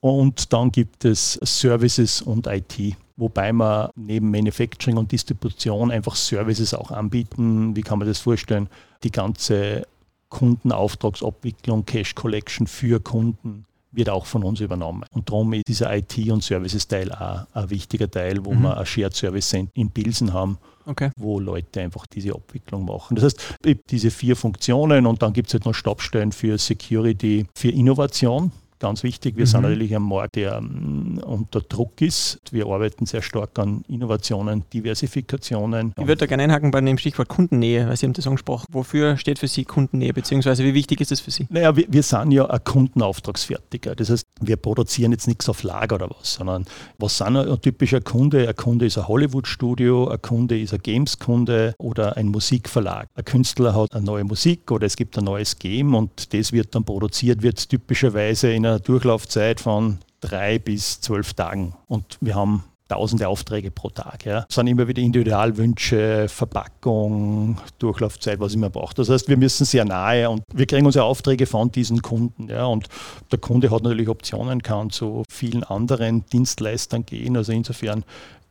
und 0.00 0.52
dann 0.52 0.72
gibt 0.72 1.04
es 1.04 1.34
Services 1.42 2.22
und 2.22 2.46
IT. 2.46 2.96
Wobei 3.16 3.52
wir 3.52 3.90
neben 3.94 4.30
Manufacturing 4.30 4.96
und 4.96 5.12
Distribution 5.12 5.90
einfach 5.90 6.16
Services 6.16 6.74
auch 6.74 6.90
anbieten. 6.90 7.74
Wie 7.76 7.82
kann 7.82 7.98
man 7.98 8.08
das 8.08 8.18
vorstellen? 8.18 8.68
Die 9.02 9.10
ganze 9.10 9.86
Kundenauftragsabwicklung, 10.28 11.86
Cash 11.86 12.14
Collection 12.14 12.66
für 12.66 13.00
Kunden 13.00 13.64
wird 13.92 14.10
auch 14.10 14.26
von 14.26 14.44
uns 14.44 14.60
übernommen. 14.60 15.04
Und 15.12 15.28
darum 15.28 15.52
ist 15.54 15.68
dieser 15.68 15.96
IT- 15.96 16.30
und 16.30 16.42
Services-Teil 16.42 17.12
auch 17.12 17.46
ein 17.54 17.70
wichtiger 17.70 18.10
Teil, 18.10 18.44
wo 18.44 18.52
mhm. 18.52 18.62
wir 18.62 18.76
ein 18.76 18.86
Shared 18.86 19.14
Service 19.14 19.48
Center 19.48 19.72
in 19.74 19.90
Pilsen 19.90 20.32
haben, 20.34 20.58
okay. 20.86 21.10
wo 21.16 21.38
Leute 21.40 21.80
einfach 21.80 22.06
diese 22.06 22.34
Abwicklung 22.34 22.84
machen. 22.84 23.14
Das 23.16 23.24
heißt, 23.24 23.58
diese 23.90 24.10
vier 24.10 24.36
Funktionen 24.36 25.06
und 25.06 25.22
dann 25.22 25.32
gibt 25.32 25.48
es 25.48 25.54
halt 25.54 25.64
noch 25.64 25.74
Stabstellen 25.74 26.32
für 26.32 26.58
Security, 26.58 27.46
für 27.54 27.68
Innovation 27.68 28.52
ganz 28.78 29.02
wichtig. 29.02 29.36
Wir 29.36 29.44
mhm. 29.44 29.48
sind 29.48 29.62
natürlich 29.62 29.94
ein 29.94 30.02
Markt, 30.02 30.36
der 30.36 30.58
um, 30.58 31.18
unter 31.18 31.60
Druck 31.60 32.00
ist. 32.00 32.40
Wir 32.50 32.66
arbeiten 32.66 33.06
sehr 33.06 33.22
stark 33.22 33.58
an 33.58 33.82
Innovationen, 33.88 34.64
Diversifikationen. 34.72 35.92
Ich 35.98 36.06
würde 36.06 36.16
da 36.16 36.26
gerne 36.26 36.44
einhaken 36.44 36.70
bei 36.70 36.80
dem 36.80 36.98
Stichwort 36.98 37.28
Kundennähe, 37.28 37.88
weil 37.88 37.96
Sie 37.96 38.06
haben 38.06 38.12
das 38.12 38.26
angesprochen. 38.26 38.66
Wofür 38.70 39.16
steht 39.16 39.38
für 39.38 39.48
Sie 39.48 39.64
Kundennähe, 39.64 40.12
beziehungsweise 40.12 40.64
wie 40.64 40.74
wichtig 40.74 41.00
ist 41.00 41.10
das 41.10 41.20
für 41.20 41.30
Sie? 41.30 41.46
Naja, 41.50 41.76
wir, 41.76 41.86
wir 41.88 42.02
sind 42.02 42.32
ja 42.32 42.46
ein 42.46 42.62
Kundenauftragsfertiger. 42.64 43.94
Das 43.94 44.10
heißt, 44.10 44.26
wir 44.40 44.56
produzieren 44.56 45.12
jetzt 45.12 45.26
nichts 45.26 45.48
auf 45.48 45.62
Lager 45.62 45.96
oder 45.96 46.10
was, 46.10 46.34
sondern 46.34 46.64
was 46.98 47.18
sind 47.18 47.36
ein 47.36 47.60
typischer 47.60 48.00
Kunde? 48.00 48.48
Ein 48.48 48.56
Kunde 48.56 48.86
ist 48.86 48.98
ein 48.98 49.08
Hollywood-Studio, 49.08 50.08
ein 50.08 50.20
Kunde 50.22 50.58
ist 50.60 50.74
ein 50.74 50.80
Games-Kunde 50.82 51.74
oder 51.78 52.16
ein 52.16 52.28
Musikverlag. 52.28 53.08
Ein 53.14 53.24
Künstler 53.24 53.74
hat 53.74 53.94
eine 53.94 54.04
neue 54.04 54.24
Musik 54.24 54.70
oder 54.70 54.86
es 54.86 54.96
gibt 54.96 55.16
ein 55.18 55.24
neues 55.24 55.58
Game 55.58 55.94
und 55.94 56.32
das 56.34 56.52
wird 56.52 56.74
dann 56.74 56.84
produziert, 56.84 57.42
wird 57.42 57.68
typischerweise 57.68 58.52
in 58.52 58.66
einer 58.66 58.75
Durchlaufzeit 58.80 59.60
von 59.60 59.98
drei 60.20 60.58
bis 60.58 61.00
zwölf 61.00 61.34
Tagen. 61.34 61.74
Und 61.86 62.18
wir 62.20 62.34
haben 62.34 62.64
tausende 62.88 63.26
Aufträge 63.28 63.70
pro 63.70 63.90
Tag. 63.90 64.24
Ja. 64.24 64.46
Es 64.48 64.54
sind 64.54 64.68
immer 64.68 64.86
wieder 64.86 65.02
Individualwünsche, 65.02 66.28
Verpackung, 66.28 67.58
Durchlaufzeit, 67.78 68.38
was 68.38 68.54
immer 68.54 68.70
braucht. 68.70 68.98
Das 68.98 69.08
heißt, 69.08 69.28
wir 69.28 69.36
müssen 69.36 69.64
sehr 69.64 69.84
nahe 69.84 70.30
und 70.30 70.42
wir 70.54 70.66
kriegen 70.66 70.86
unsere 70.86 71.04
Aufträge 71.04 71.46
von 71.46 71.72
diesen 71.72 72.02
Kunden. 72.02 72.48
Ja. 72.48 72.66
Und 72.66 72.88
der 73.32 73.38
Kunde 73.38 73.70
hat 73.70 73.82
natürlich 73.82 74.08
Optionen, 74.08 74.62
kann 74.62 74.90
zu 74.90 75.24
vielen 75.28 75.64
anderen 75.64 76.24
Dienstleistern 76.26 77.04
gehen. 77.04 77.36
Also 77.36 77.52
insofern 77.52 78.04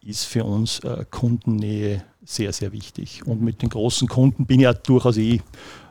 ist 0.05 0.25
für 0.25 0.43
uns 0.43 0.79
äh, 0.79 1.05
Kundennähe 1.09 2.03
sehr, 2.23 2.53
sehr 2.53 2.71
wichtig. 2.71 3.25
Und 3.25 3.41
mit 3.41 3.61
den 3.61 3.69
großen 3.69 4.07
Kunden 4.07 4.45
bin 4.45 4.59
ich 4.59 4.65
ja 4.65 4.73
durchaus 4.73 5.17
ich. 5.17 5.41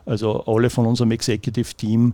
Also 0.05 0.43
alle 0.45 0.69
von 0.69 0.85
unserem 0.85 1.11
Executive 1.11 1.73
Team 1.73 2.13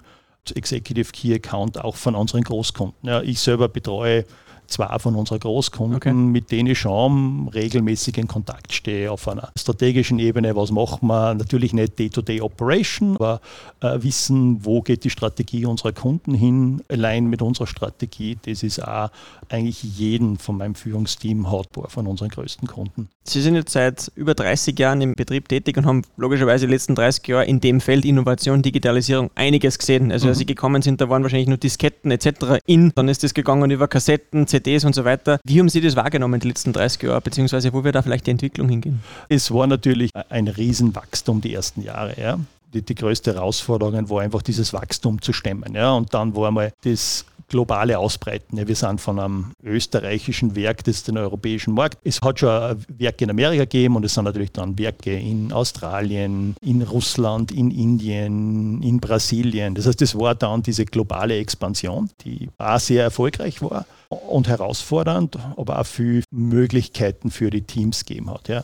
Executive 0.55 1.11
Key 1.11 1.33
Account 1.35 1.79
auch 1.79 1.95
von 1.95 2.15
unseren 2.15 2.43
Großkunden. 2.43 3.07
Ja, 3.07 3.21
ich 3.21 3.39
selber 3.39 3.69
betreue 3.69 4.25
zwei 4.67 4.99
von 4.99 5.15
unseren 5.15 5.39
Großkunden, 5.39 5.97
okay. 5.97 6.13
mit 6.13 6.51
denen 6.51 6.69
ich 6.69 6.79
schon 6.79 7.49
regelmäßig 7.49 8.17
in 8.17 8.27
Kontakt 8.27 8.73
stehe 8.73 9.11
auf 9.11 9.27
einer 9.27 9.51
strategischen 9.57 10.19
Ebene. 10.19 10.55
Was 10.55 10.71
machen 10.71 11.07
wir? 11.07 11.33
Natürlich 11.33 11.73
nicht 11.73 11.99
Day-to-Day-Operation, 11.99 13.15
aber 13.15 13.41
äh, 13.81 14.01
wissen, 14.01 14.63
wo 14.65 14.81
geht 14.81 15.03
die 15.03 15.09
Strategie 15.09 15.65
unserer 15.65 15.91
Kunden 15.91 16.33
hin, 16.33 16.81
allein 16.89 17.27
mit 17.27 17.41
unserer 17.41 17.67
Strategie. 17.67 18.37
Das 18.45 18.63
ist 18.63 18.85
auch 18.85 19.09
eigentlich 19.49 19.83
jeden 19.83 20.37
von 20.37 20.57
meinem 20.57 20.75
Führungsteam 20.75 21.49
hautbar 21.49 21.89
von 21.89 22.07
unseren 22.07 22.29
größten 22.29 22.67
Kunden. 22.67 23.09
Sie 23.23 23.41
sind 23.41 23.55
jetzt 23.55 23.73
seit 23.73 24.11
über 24.15 24.33
30 24.33 24.77
Jahren 24.79 25.01
im 25.01 25.13
Betrieb 25.13 25.47
tätig 25.47 25.77
und 25.77 25.85
haben 25.85 26.01
logischerweise 26.17 26.65
die 26.65 26.73
letzten 26.73 26.95
30 26.95 27.27
Jahre 27.27 27.45
in 27.45 27.59
dem 27.59 27.79
Feld 27.79 28.03
Innovation, 28.03 28.61
Digitalisierung 28.61 29.29
einiges 29.35 29.77
gesehen. 29.77 30.11
Also 30.11 30.25
mhm. 30.25 30.29
als 30.29 30.37
Sie 30.39 30.45
gekommen 30.45 30.81
sind, 30.81 31.01
da 31.01 31.09
waren 31.09 31.21
wahrscheinlich 31.21 31.47
nur 31.47 31.57
Disketten 31.57 32.09
etc. 32.09 32.59
in, 32.65 32.91
dann 32.95 33.07
ist 33.07 33.23
das 33.23 33.33
gegangen 33.33 33.69
über 33.69 33.87
Kassetten, 33.87 34.47
CDs 34.61 34.85
und 34.85 34.93
so 34.93 35.05
weiter. 35.05 35.39
Wie 35.43 35.59
haben 35.59 35.69
Sie 35.69 35.81
das 35.81 35.95
wahrgenommen 35.95 36.39
die 36.39 36.47
letzten 36.47 36.73
30 36.73 37.03
Jahre, 37.03 37.21
beziehungsweise 37.21 37.73
wo 37.73 37.83
wird 37.83 37.95
da 37.95 38.01
vielleicht 38.01 38.27
die 38.27 38.31
Entwicklung 38.31 38.69
hingehen? 38.69 39.01
Es 39.29 39.51
war 39.51 39.67
natürlich 39.67 40.11
ein 40.29 40.47
Riesenwachstum 40.47 41.41
die 41.41 41.53
ersten 41.53 41.81
Jahre. 41.81 42.19
Ja. 42.19 42.39
Die, 42.73 42.81
die, 42.81 42.95
größte 42.95 43.33
Herausforderung 43.33 44.09
war 44.09 44.21
einfach 44.21 44.41
dieses 44.41 44.71
Wachstum 44.71 45.21
zu 45.21 45.33
stemmen. 45.33 45.75
Ja. 45.75 45.91
Und 45.93 46.13
dann 46.13 46.35
war 46.35 46.51
mal 46.51 46.71
das 46.83 47.25
globale 47.51 47.99
Ausbreiten. 47.99 48.65
Wir 48.65 48.75
sind 48.77 49.01
von 49.01 49.19
einem 49.19 49.51
österreichischen 49.61 50.55
Werk, 50.55 50.85
das 50.85 51.03
den 51.03 51.17
europäischen 51.17 51.73
Markt. 51.73 51.99
Es 52.05 52.21
hat 52.21 52.39
schon 52.39 52.85
Werke 52.97 53.25
in 53.25 53.29
Amerika 53.29 53.63
gegeben 53.63 53.97
und 53.97 54.05
es 54.05 54.13
sind 54.13 54.23
natürlich 54.23 54.53
dann 54.53 54.79
Werke 54.79 55.13
in 55.13 55.51
Australien, 55.51 56.55
in 56.61 56.81
Russland, 56.81 57.51
in 57.51 57.69
Indien, 57.69 58.81
in 58.81 59.01
Brasilien. 59.01 59.75
Das 59.75 59.85
heißt, 59.85 59.99
das 59.99 60.17
war 60.17 60.33
dann 60.33 60.63
diese 60.63 60.85
globale 60.85 61.37
Expansion, 61.37 62.09
die 62.23 62.47
auch 62.57 62.79
sehr 62.79 63.03
erfolgreich 63.03 63.61
war 63.61 63.85
und 64.07 64.47
herausfordernd, 64.47 65.37
aber 65.57 65.79
auch 65.79 65.85
viele 65.85 66.23
Möglichkeiten 66.31 67.31
für 67.31 67.49
die 67.49 67.63
Teams 67.63 68.05
gegeben 68.05 68.29
hat. 68.29 68.47
Ja. 68.47 68.63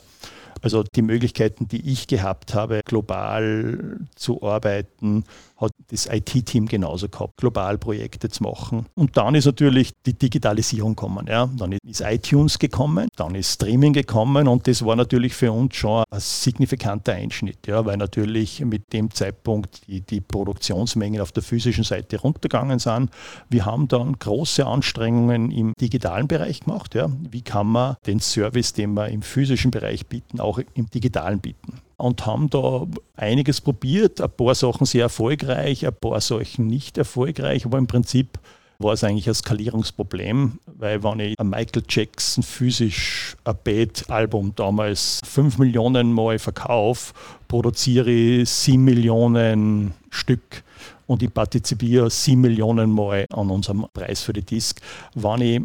Also 0.61 0.83
die 0.83 1.01
Möglichkeiten, 1.01 1.67
die 1.67 1.91
ich 1.91 2.07
gehabt 2.07 2.53
habe, 2.53 2.81
global 2.85 3.99
zu 4.15 4.41
arbeiten, 4.41 5.25
hat 5.57 5.71
das 5.89 6.07
IT-Team 6.07 6.67
genauso 6.67 7.09
gehabt, 7.09 7.37
global 7.37 7.77
Projekte 7.77 8.29
zu 8.29 8.43
machen. 8.43 8.85
Und 8.95 9.17
dann 9.17 9.35
ist 9.35 9.45
natürlich 9.45 9.91
die 10.05 10.13
Digitalisierung 10.13 10.95
gekommen. 10.95 11.25
Ja. 11.27 11.49
Dann 11.57 11.73
ist 11.83 12.01
iTunes 12.01 12.59
gekommen, 12.59 13.07
dann 13.15 13.35
ist 13.35 13.53
Streaming 13.53 13.93
gekommen 13.93 14.47
und 14.47 14.67
das 14.67 14.85
war 14.85 14.95
natürlich 14.95 15.33
für 15.33 15.51
uns 15.51 15.75
schon 15.75 16.03
ein 16.09 16.19
signifikanter 16.19 17.13
Einschnitt, 17.13 17.67
ja, 17.67 17.85
weil 17.85 17.97
natürlich 17.97 18.63
mit 18.63 18.93
dem 18.93 19.11
Zeitpunkt 19.11 19.87
die, 19.87 20.01
die 20.01 20.21
Produktionsmengen 20.21 21.21
auf 21.21 21.31
der 21.31 21.43
physischen 21.43 21.83
Seite 21.83 22.19
runtergegangen 22.19 22.79
sind. 22.79 23.09
Wir 23.49 23.65
haben 23.65 23.87
dann 23.87 24.17
große 24.19 24.65
Anstrengungen 24.65 25.51
im 25.51 25.73
digitalen 25.79 26.27
Bereich 26.27 26.61
gemacht. 26.61 26.95
Ja. 26.95 27.09
Wie 27.29 27.41
kann 27.41 27.67
man 27.67 27.95
den 28.05 28.19
Service, 28.19 28.73
den 28.73 28.93
wir 28.93 29.09
im 29.09 29.21
physischen 29.21 29.71
Bereich 29.71 30.05
bieten, 30.07 30.39
auch 30.39 30.59
im 30.73 30.87
digitalen 30.87 31.39
bieten? 31.39 31.81
Und 31.97 32.25
haben 32.25 32.49
da 32.49 32.85
einiges 33.15 33.59
probiert, 33.59 34.21
ein 34.21 34.29
paar 34.29 34.55
Sachen 34.55 34.85
sehr 34.85 35.03
erfolgreich, 35.03 35.85
ein 35.85 35.93
paar 35.93 36.21
Sachen 36.21 36.67
nicht 36.67 36.97
erfolgreich, 36.97 37.65
aber 37.65 37.77
im 37.77 37.87
Prinzip 37.87 38.39
war 38.79 38.93
es 38.93 39.03
eigentlich 39.03 39.27
ein 39.27 39.33
Skalierungsproblem, 39.33 40.59
weil 40.77 41.03
wenn 41.03 41.19
ich 41.19 41.39
ein 41.39 41.49
Michael 41.49 41.83
Jackson 41.89 42.43
physisch 42.43 43.35
ein 43.43 43.55
Bad-Album 43.63 44.53
damals 44.55 45.19
5 45.25 45.57
Millionen 45.57 46.13
Mal 46.13 46.37
verkaufe, 46.37 47.13
produziere 47.47 48.11
ich 48.11 48.49
7 48.49 48.83
Millionen 48.83 49.93
Stück 50.11 50.63
und 51.07 51.23
ich 51.23 51.33
partizipiere 51.33 52.11
7 52.11 52.39
Millionen 52.39 52.91
Mal 52.91 53.25
an 53.33 53.49
unserem 53.49 53.87
Preis 53.91 54.21
für 54.21 54.33
die 54.33 54.43
Disc. 54.43 54.79
Wenn 55.15 55.41
ich 55.41 55.61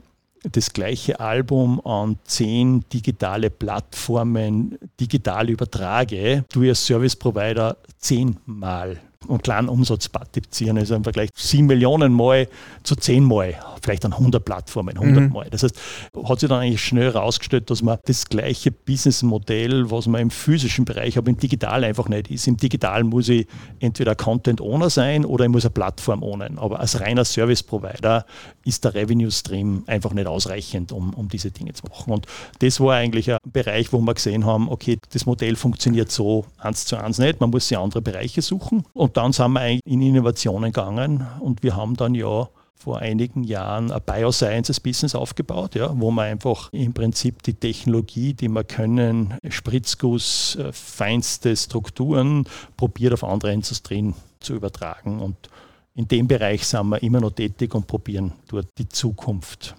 das 0.50 0.72
gleiche 0.72 1.20
Album 1.20 1.80
an 1.84 2.18
zehn 2.24 2.84
digitale 2.92 3.50
Plattformen 3.50 4.78
digital 4.98 5.50
übertrage, 5.50 6.44
du 6.52 6.62
als 6.68 6.84
Service 6.84 7.16
Provider 7.16 7.76
zehnmal 7.98 8.98
und 9.26 9.42
kleinen 9.42 9.68
Umsatz 9.68 10.08
partizipieren. 10.08 10.78
Also 10.78 10.94
im 10.94 11.04
Vergleich 11.04 11.30
7 11.34 11.66
Millionen 11.66 12.12
Mal 12.12 12.48
zu 12.82 12.96
10 12.96 13.24
Mal, 13.24 13.54
vielleicht 13.82 14.04
an 14.04 14.12
100 14.12 14.44
Plattformen, 14.44 14.96
100 14.96 15.24
mhm. 15.24 15.32
Mal. 15.32 15.48
Das 15.50 15.62
heißt, 15.62 15.78
hat 16.24 16.40
sich 16.40 16.48
dann 16.48 16.60
eigentlich 16.60 16.82
schnell 16.82 17.12
herausgestellt, 17.12 17.70
dass 17.70 17.82
man 17.82 17.98
das 18.04 18.26
gleiche 18.26 18.70
Businessmodell, 18.70 19.90
was 19.90 20.06
man 20.06 20.20
im 20.20 20.30
physischen 20.30 20.84
Bereich, 20.84 21.18
aber 21.18 21.30
im 21.30 21.36
Digital 21.36 21.84
einfach 21.84 22.08
nicht 22.08 22.30
ist. 22.30 22.46
Im 22.46 22.56
Digital 22.56 23.04
muss 23.04 23.28
ich 23.28 23.46
entweder 23.80 24.14
Content 24.14 24.60
Owner 24.60 24.90
sein 24.90 25.24
oder 25.24 25.44
ich 25.44 25.50
muss 25.50 25.64
eine 25.64 25.70
Plattform 25.70 26.22
ownen. 26.22 26.58
Aber 26.58 26.80
als 26.80 27.00
reiner 27.00 27.24
Service 27.24 27.62
Provider 27.62 28.24
ist 28.64 28.84
der 28.84 28.94
Revenue 28.94 29.30
Stream 29.30 29.84
einfach 29.86 30.12
nicht 30.12 30.26
ausreichend, 30.26 30.92
um, 30.92 31.14
um 31.14 31.28
diese 31.28 31.50
Dinge 31.50 31.72
zu 31.72 31.84
machen. 31.86 32.12
Und 32.12 32.26
das 32.60 32.80
war 32.80 32.96
eigentlich 32.96 33.30
ein 33.30 33.38
Bereich, 33.44 33.92
wo 33.92 34.00
wir 34.00 34.14
gesehen 34.14 34.46
haben, 34.46 34.68
okay, 34.68 34.98
das 35.12 35.26
Modell 35.26 35.56
funktioniert 35.56 36.10
so 36.10 36.44
eins 36.58 36.84
zu 36.84 36.96
eins 36.96 37.18
nicht. 37.18 37.40
Man 37.40 37.50
muss 37.50 37.68
sich 37.68 37.78
andere 37.78 38.02
Bereiche 38.02 38.42
suchen. 38.42 38.84
Und 38.92 39.11
und 39.12 39.18
dann 39.18 39.32
sind 39.34 39.52
wir 39.52 39.78
in 39.84 40.00
Innovationen 40.00 40.72
gegangen 40.72 41.26
und 41.40 41.62
wir 41.62 41.76
haben 41.76 41.96
dann 41.96 42.14
ja 42.14 42.48
vor 42.74 43.00
einigen 43.00 43.44
Jahren 43.44 43.92
ein 43.92 44.00
Biosciences 44.00 44.80
Business 44.80 45.14
aufgebaut, 45.14 45.74
ja, 45.74 45.92
wo 45.94 46.10
man 46.10 46.30
einfach 46.30 46.72
im 46.72 46.94
Prinzip 46.94 47.42
die 47.42 47.52
Technologie, 47.52 48.32
die 48.32 48.48
wir 48.48 48.64
können, 48.64 49.34
Spritzguss, 49.50 50.56
äh, 50.56 50.72
feinste 50.72 51.54
Strukturen, 51.54 52.46
probiert 52.78 53.12
auf 53.12 53.22
andere 53.22 53.52
Industrien 53.52 54.14
zu 54.40 54.54
übertragen. 54.54 55.20
Und 55.20 55.50
in 55.94 56.08
dem 56.08 56.26
Bereich 56.26 56.66
sind 56.66 56.88
wir 56.88 57.02
immer 57.02 57.20
noch 57.20 57.32
tätig 57.32 57.74
und 57.74 57.86
probieren 57.86 58.32
dort 58.48 58.68
die 58.78 58.88
Zukunft 58.88 59.74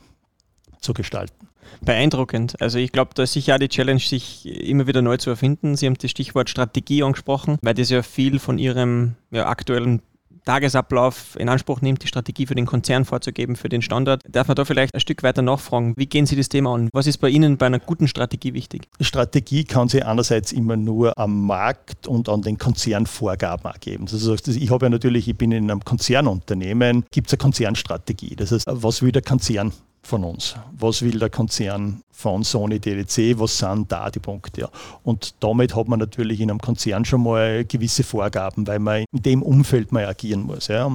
zu 0.79 0.93
gestalten. 0.93 1.49
Beeindruckend. 1.81 2.59
Also 2.61 2.77
ich 2.79 2.91
glaube, 2.91 3.11
da 3.15 3.23
ist 3.23 3.33
sicher 3.33 3.55
auch 3.55 3.59
die 3.59 3.69
Challenge, 3.69 3.99
sich 3.99 4.45
immer 4.45 4.87
wieder 4.87 5.01
neu 5.01 5.17
zu 5.17 5.29
erfinden. 5.29 5.75
Sie 5.75 5.85
haben 5.85 5.95
das 5.95 6.11
Stichwort 6.11 6.49
Strategie 6.49 7.03
angesprochen, 7.03 7.57
weil 7.61 7.73
das 7.73 7.89
ja 7.89 8.01
viel 8.03 8.39
von 8.39 8.57
Ihrem 8.57 9.15
ja, 9.31 9.47
aktuellen 9.47 10.01
Tagesablauf 10.45 11.37
in 11.39 11.49
Anspruch 11.49 11.81
nimmt, 11.81 12.03
die 12.03 12.07
Strategie 12.07 12.45
für 12.45 12.55
den 12.55 12.65
Konzern 12.65 13.05
vorzugeben, 13.05 13.55
für 13.55 13.69
den 13.69 13.81
Standort. 13.81 14.21
Darf 14.27 14.47
man 14.47 14.55
da 14.55 14.65
vielleicht 14.65 14.93
ein 14.93 14.99
Stück 14.99 15.23
weiter 15.23 15.41
nachfragen? 15.41 15.93
Wie 15.95 16.05
gehen 16.05 16.25
Sie 16.25 16.35
das 16.35 16.49
Thema 16.49 16.75
an? 16.75 16.89
Was 16.91 17.07
ist 17.07 17.19
bei 17.19 17.29
Ihnen 17.29 17.57
bei 17.57 17.65
einer 17.65 17.79
guten 17.79 18.07
Strategie 18.07 18.53
wichtig? 18.53 18.87
Strategie 18.99 19.63
kann 19.63 19.87
sich 19.87 20.05
einerseits 20.05 20.51
immer 20.51 20.75
nur 20.75 21.17
am 21.17 21.45
Markt 21.45 22.07
und 22.07 22.29
an 22.29 22.41
den 22.41 22.57
Konzernvorgaben 22.57 23.71
ergeben. 23.71 24.05
Das 24.05 24.27
heißt, 24.27 24.47
ich 24.49 24.69
habe 24.69 24.85
ja 24.85 24.89
natürlich, 24.89 25.27
ich 25.27 25.37
bin 25.37 25.51
in 25.51 25.71
einem 25.71 25.83
Konzernunternehmen, 25.83 27.05
gibt 27.11 27.27
es 27.27 27.33
eine 27.33 27.37
Konzernstrategie. 27.37 28.35
Das 28.35 28.51
heißt, 28.51 28.65
was 28.67 29.01
will 29.01 29.11
der 29.11 29.21
Konzern 29.21 29.71
von 30.03 30.23
uns. 30.23 30.55
Was 30.77 31.01
will 31.01 31.17
der 31.17 31.29
Konzern 31.29 32.03
von 32.11 32.43
Sony 32.43 32.79
DDC? 32.79 33.39
Was 33.39 33.57
sind 33.57 33.91
da 33.91 34.09
die 34.09 34.19
Punkte? 34.19 34.69
Und 35.03 35.35
damit 35.39 35.75
hat 35.75 35.87
man 35.87 35.99
natürlich 35.99 36.41
in 36.41 36.51
einem 36.51 36.59
Konzern 36.59 37.05
schon 37.05 37.23
mal 37.23 37.65
gewisse 37.65 38.03
Vorgaben, 38.03 38.67
weil 38.67 38.79
man 38.79 39.05
in 39.11 39.21
dem 39.23 39.41
Umfeld 39.41 39.91
mal 39.91 40.05
agieren 40.05 40.43
muss. 40.43 40.67
Ja. 40.67 40.91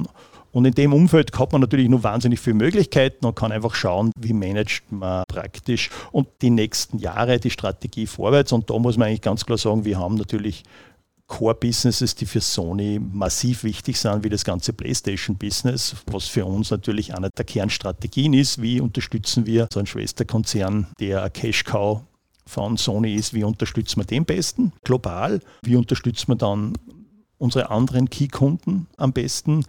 Und 0.51 0.65
in 0.65 0.73
dem 0.73 0.93
Umfeld 0.93 1.37
hat 1.37 1.51
man 1.51 1.61
natürlich 1.61 1.89
nur 1.89 2.03
wahnsinnig 2.03 2.39
viele 2.39 2.55
Möglichkeiten 2.55 3.25
und 3.25 3.35
kann 3.35 3.51
einfach 3.51 3.75
schauen, 3.75 4.11
wie 4.17 4.33
managt 4.33 4.91
man 4.91 5.23
praktisch 5.27 5.89
und 6.11 6.27
die 6.41 6.49
nächsten 6.49 6.97
Jahre 6.97 7.39
die 7.39 7.51
Strategie 7.51 8.07
vorwärts. 8.07 8.51
Und 8.51 8.69
da 8.69 8.79
muss 8.79 8.97
man 8.97 9.07
eigentlich 9.07 9.21
ganz 9.21 9.45
klar 9.45 9.57
sagen, 9.59 9.85
wir 9.85 9.99
haben 9.99 10.15
natürlich 10.15 10.63
Core-Businesses, 11.29 12.15
die 12.15 12.25
für 12.25 12.41
Sony 12.41 12.99
massiv 12.99 13.63
wichtig 13.63 13.97
sind, 13.97 14.25
wie 14.25 14.29
das 14.29 14.43
ganze 14.43 14.73
PlayStation-Business, 14.73 15.95
was 16.07 16.27
für 16.27 16.45
uns 16.45 16.71
natürlich 16.71 17.15
eine 17.15 17.29
der 17.29 17.45
Kernstrategien 17.45 18.33
ist. 18.33 18.61
Wie 18.61 18.81
unterstützen 18.81 19.45
wir 19.45 19.67
so 19.71 19.79
einen 19.79 19.87
Schwesterkonzern, 19.87 20.87
der 20.99 21.29
Cash-Cow 21.29 22.01
von 22.45 22.77
Sony 22.77 23.13
ist, 23.13 23.33
wie 23.33 23.43
unterstützen 23.43 24.01
wir 24.01 24.05
den 24.05 24.25
besten 24.25 24.73
global? 24.83 25.39
Wie 25.61 25.75
unterstützen 25.75 26.29
wir 26.29 26.35
dann 26.35 26.73
unsere 27.37 27.69
anderen 27.69 28.09
Key-Kunden 28.09 28.87
am 28.97 29.13
besten? 29.13 29.63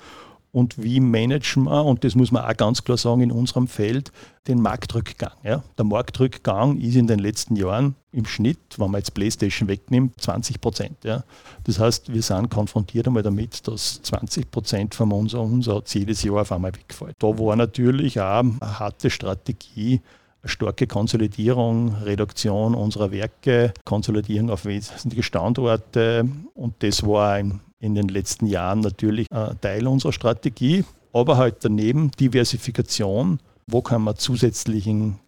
Und 0.52 0.83
wie 0.83 1.00
managen 1.00 1.64
wir, 1.64 1.85
und 1.85 2.04
das 2.04 2.14
muss 2.14 2.33
man 2.33 2.45
auch 2.45 2.57
ganz 2.57 2.83
klar 2.85 2.97
sagen, 2.97 3.23
in 3.23 3.33
unserem 3.33 3.69
Feld, 3.69 4.12
den 4.49 4.61
Marktrückgang. 4.61 5.33
Ja. 5.45 5.62
Der 5.78 5.85
Marktrückgang 5.85 6.78
ist 6.78 6.97
in 6.97 7.07
den 7.07 7.19
letzten 7.19 7.57
Jahren 7.57 7.95
im 8.12 8.25
Schnitt, 8.25 8.59
wenn 8.78 8.90
man 8.90 9.00
jetzt 9.00 9.14
PlayStation 9.14 9.69
wegnimmt, 9.69 10.21
20 10.21 10.61
Prozent. 10.61 11.04
Ja. 11.04 11.25
Das 11.64 11.78
heißt, 11.78 12.12
wir 12.12 12.23
sind 12.23 12.50
konfrontiert 12.50 13.07
einmal 13.07 13.23
damit, 13.23 13.66
dass 13.69 14.02
20 14.02 14.50
Prozent 14.50 14.95
von 14.95 15.12
unserem 15.12 15.52
Umsatz 15.52 15.95
jedes 15.95 16.23
Jahr 16.23 16.40
auf 16.40 16.52
einmal 16.52 16.75
wegfällt. 16.75 17.14
Da 17.19 17.26
war 17.38 17.54
natürlich 17.54 18.21
auch 18.21 18.40
eine 18.40 18.59
harte 18.61 19.11
Strategie, 19.11 20.00
eine 20.42 20.49
starke 20.49 20.87
Konsolidierung, 20.87 21.95
Reduktion 22.02 22.75
unserer 22.75 23.12
Werke, 23.12 23.73
Konsolidierung 23.85 24.50
auf 24.50 24.64
wesentliche 24.64 25.23
Standorte 25.23 26.26
und 26.54 26.83
das 26.83 27.07
war 27.07 27.35
ein 27.35 27.61
in 27.80 27.94
den 27.94 28.08
letzten 28.08 28.46
Jahren 28.46 28.80
natürlich 28.80 29.26
ein 29.30 29.60
Teil 29.60 29.87
unserer 29.87 30.12
Strategie, 30.12 30.84
aber 31.12 31.37
halt 31.37 31.56
daneben 31.62 32.10
Diversifikation. 32.12 33.40
Wo 33.66 33.82
kann 33.82 34.02
man 34.02 34.16
zusätzlichen 34.16 35.18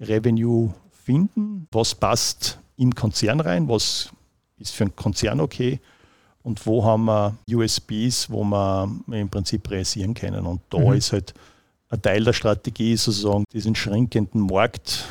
Revenue 0.00 0.74
finden? 0.90 1.68
Was 1.70 1.94
passt 1.94 2.58
im 2.76 2.94
Konzern 2.94 3.40
rein? 3.40 3.68
Was 3.68 4.10
ist 4.58 4.74
für 4.74 4.84
einen 4.84 4.96
Konzern 4.96 5.40
okay? 5.40 5.80
Und 6.42 6.66
wo 6.66 6.84
haben 6.84 7.06
wir 7.06 7.36
USBs, 7.50 8.28
wo 8.30 8.44
wir 8.44 8.90
im 9.12 9.28
Prinzip 9.30 9.70
realisieren 9.70 10.14
können? 10.14 10.44
Und 10.46 10.60
da 10.70 10.78
mhm. 10.78 10.92
ist 10.94 11.12
halt 11.12 11.32
Ein 11.90 12.02
Teil 12.02 12.24
der 12.24 12.32
Strategie 12.32 12.96
sozusagen, 12.96 13.44
diesen 13.52 13.74
schrinkenden 13.74 14.42
Markt 14.42 15.04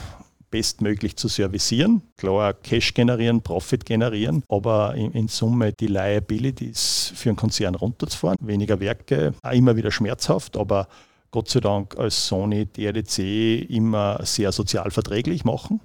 bestmöglich 0.54 1.16
zu 1.16 1.30
servicieren. 1.30 2.04
Klar, 2.16 2.54
Cash 2.54 2.94
generieren, 2.94 3.42
Profit 3.42 3.88
generieren, 3.88 4.44
aber 4.48 4.94
in, 4.94 5.12
in, 5.14 5.28
Summe 5.28 5.74
die 5.74 5.88
Liabilities 5.88 7.12
für 7.16 7.30
einen 7.30 7.38
Konzern 7.38 7.74
runterzufahren. 7.74 8.38
Weniger 8.40 8.80
Werke, 8.80 9.34
auch 9.42 9.52
immer 9.52 9.76
wieder 9.76 9.90
schmerzhaft, 9.90 10.56
aber 10.56 10.88
Gott 11.32 11.50
sei 11.50 11.60
Dank 11.60 11.98
als 11.98 12.28
Sony, 12.28 12.68
DRDC 12.68 13.68
immer 13.68 14.24
sehr 14.24 14.52
sozial 14.52 14.92
verträglich 14.92 15.44
machen 15.44 15.80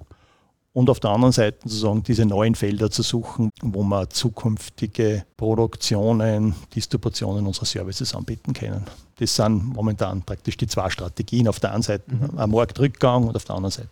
und 0.71 0.91
auf 0.91 0.99
der 0.99 1.09
anderen 1.09 1.31
Seite 1.31 1.57
sozusagen 1.63 2.03
diese 2.03 2.27
neuen 2.27 2.53
Felder 2.53 2.91
zu 2.91 3.01
suchen, 3.01 3.49
wo 3.63 3.81
wir 3.81 4.07
zukünftige 4.11 5.25
Produktionen, 5.35 6.53
Distributionen 6.75 7.47
unserer 7.47 7.65
Services 7.65 8.13
anbieten 8.13 8.53
können. 8.53 8.85
Das 9.17 9.35
sind 9.35 9.65
momentan 9.65 10.21
praktisch 10.21 10.57
die 10.57 10.67
zwei 10.67 10.91
Strategien. 10.91 11.47
Auf 11.47 11.59
der 11.59 11.73
einen 11.73 11.81
Seite 11.81 12.03
mhm. 12.13 12.37
ein 12.37 12.51
Marktrückgang 12.51 13.27
und 13.27 13.35
auf 13.35 13.45
der 13.45 13.55
anderen 13.55 13.71
Seite 13.71 13.89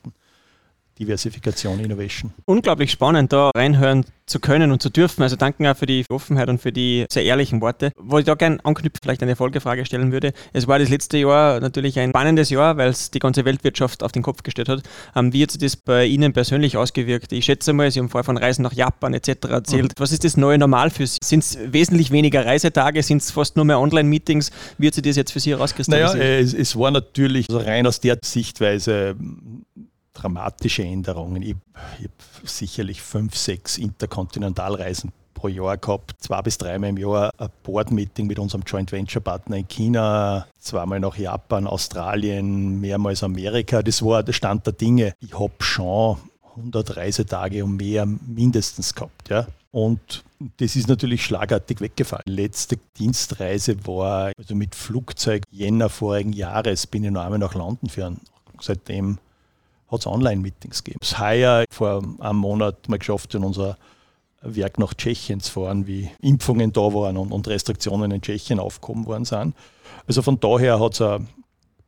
Diversifikation, 0.99 1.79
Innovation. 1.79 2.33
Unglaublich 2.45 2.91
spannend, 2.91 3.33
da 3.33 3.51
reinhören 3.55 4.05
zu 4.27 4.39
können 4.39 4.71
und 4.71 4.81
zu 4.81 4.89
dürfen. 4.89 5.23
Also 5.23 5.35
danke 5.35 5.69
auch 5.69 5.77
für 5.77 5.85
die 5.85 6.05
Offenheit 6.09 6.49
und 6.49 6.61
für 6.61 6.71
die 6.71 7.05
sehr 7.09 7.23
ehrlichen 7.23 7.61
Worte. 7.61 7.91
Wo 7.97 8.19
ich 8.19 8.25
da 8.25 8.35
gerne 8.35 8.57
anknüpfen, 8.63 8.99
vielleicht 9.01 9.23
eine 9.23 9.35
Folgefrage 9.35 9.85
stellen 9.85 10.11
würde. 10.11 10.33
Es 10.53 10.67
war 10.67 10.79
das 10.79 10.89
letzte 10.89 11.17
Jahr 11.17 11.59
natürlich 11.59 11.97
ein 11.99 12.09
spannendes 12.09 12.49
Jahr, 12.49 12.77
weil 12.77 12.89
es 12.89 13.09
die 13.09 13.19
ganze 13.19 13.45
Weltwirtschaft 13.45 14.03
auf 14.03 14.11
den 14.11 14.23
Kopf 14.23 14.43
gestellt 14.43 14.69
hat. 14.69 14.83
Ähm, 15.15 15.31
wie 15.33 15.43
hat 15.43 15.51
sich 15.51 15.61
das 15.61 15.75
bei 15.77 16.05
Ihnen 16.05 16.33
persönlich 16.33 16.75
ausgewirkt? 16.77 17.31
Ich 17.31 17.45
schätze 17.45 17.73
mal, 17.73 17.89
Sie 17.89 17.99
haben 17.99 18.09
vorher 18.09 18.25
von 18.25 18.37
Reisen 18.37 18.63
nach 18.63 18.73
Japan 18.73 19.13
etc. 19.13 19.47
erzählt. 19.49 19.93
Mhm. 19.97 20.01
Was 20.01 20.11
ist 20.11 20.25
das 20.25 20.35
neue 20.35 20.57
Normal 20.57 20.89
für 20.89 21.07
Sie? 21.07 21.17
Sind 21.23 21.43
es 21.43 21.57
wesentlich 21.63 22.11
weniger 22.11 22.45
Reisetage? 22.45 23.01
Sind 23.03 23.21
es 23.21 23.31
fast 23.31 23.55
nur 23.55 23.65
mehr 23.65 23.79
Online-Meetings? 23.79 24.51
Wie 24.77 24.87
hat 24.87 24.95
sich 24.95 25.03
das 25.03 25.15
jetzt 25.15 25.31
für 25.31 25.39
Sie 25.39 25.51
herauskristallisiert? 25.51 26.17
Naja, 26.17 26.39
es, 26.39 26.53
es 26.53 26.77
war 26.77 26.91
natürlich 26.91 27.47
rein 27.49 27.87
aus 27.87 28.01
der 28.01 28.17
Sichtweise 28.23 29.15
dramatische 30.17 30.83
Änderungen. 30.83 31.41
Ich, 31.41 31.55
ich 31.99 32.05
habe 32.05 32.47
sicherlich 32.47 33.01
fünf, 33.01 33.35
sechs 33.35 33.77
Interkontinentalreisen 33.77 35.11
pro 35.33 35.47
Jahr 35.47 35.77
gehabt, 35.77 36.15
zwei 36.19 36.41
bis 36.41 36.57
dreimal 36.57 36.89
im 36.89 36.97
Jahr 36.97 37.31
ein 37.37 37.49
Board-Meeting 37.63 38.25
mit 38.25 38.39
unserem 38.39 38.63
Joint 38.63 38.91
Venture 38.91 39.21
Partner 39.21 39.57
in 39.57 39.67
China, 39.67 40.47
zweimal 40.57 40.99
nach 40.99 41.15
Japan, 41.15 41.67
Australien, 41.67 42.81
mehrmals 42.81 43.21
Amerika. 43.21 43.83
Das 43.83 44.03
war 44.03 44.23
der 44.23 44.33
Stand 44.33 44.65
der 44.65 44.73
Dinge. 44.73 45.13
Ich 45.19 45.37
habe 45.37 45.53
schon 45.59 46.17
100 46.57 46.97
Reisetage 46.97 47.63
und 47.63 47.77
mehr 47.77 48.05
mindestens 48.05 48.95
gehabt. 48.95 49.29
Ja. 49.29 49.47
Und 49.71 50.23
das 50.57 50.75
ist 50.75 50.87
natürlich 50.87 51.23
schlagartig 51.23 51.81
weggefallen. 51.81 52.23
Letzte 52.25 52.77
Dienstreise 52.97 53.85
war 53.85 54.31
also 54.37 54.55
mit 54.55 54.73
Flugzeug 54.73 55.43
Jänner 55.51 55.89
vorigen 55.89 56.33
Jahres, 56.33 56.87
bin 56.87 57.03
ich 57.03 57.11
noch 57.11 57.23
einmal 57.23 57.39
nach 57.39 57.53
London 57.53 57.89
gefahren. 57.89 58.21
Seitdem 58.59 59.19
hat 59.89 59.99
es 59.99 60.07
Online-Meetings 60.07 60.83
gegeben. 60.83 60.99
Das 61.01 61.19
heuer 61.19 61.65
vor 61.71 62.03
einem 62.19 62.37
Monat 62.37 62.89
mal 62.89 62.99
geschafft, 62.99 63.33
in 63.35 63.43
unser 63.43 63.77
Werk 64.41 64.77
nach 64.79 64.93
Tschechien 64.93 65.39
zu 65.39 65.51
fahren, 65.51 65.87
wie 65.87 66.09
Impfungen 66.21 66.73
da 66.73 66.81
waren 66.93 67.17
und, 67.17 67.31
und 67.31 67.47
Restriktionen 67.47 68.11
in 68.11 68.21
Tschechien 68.21 68.59
aufgehoben 68.59 69.05
worden 69.05 69.25
sind. 69.25 69.55
Also 70.07 70.21
von 70.21 70.39
daher 70.39 70.79
hat 70.79 70.93
es 70.93 71.01
eine, 71.01 71.27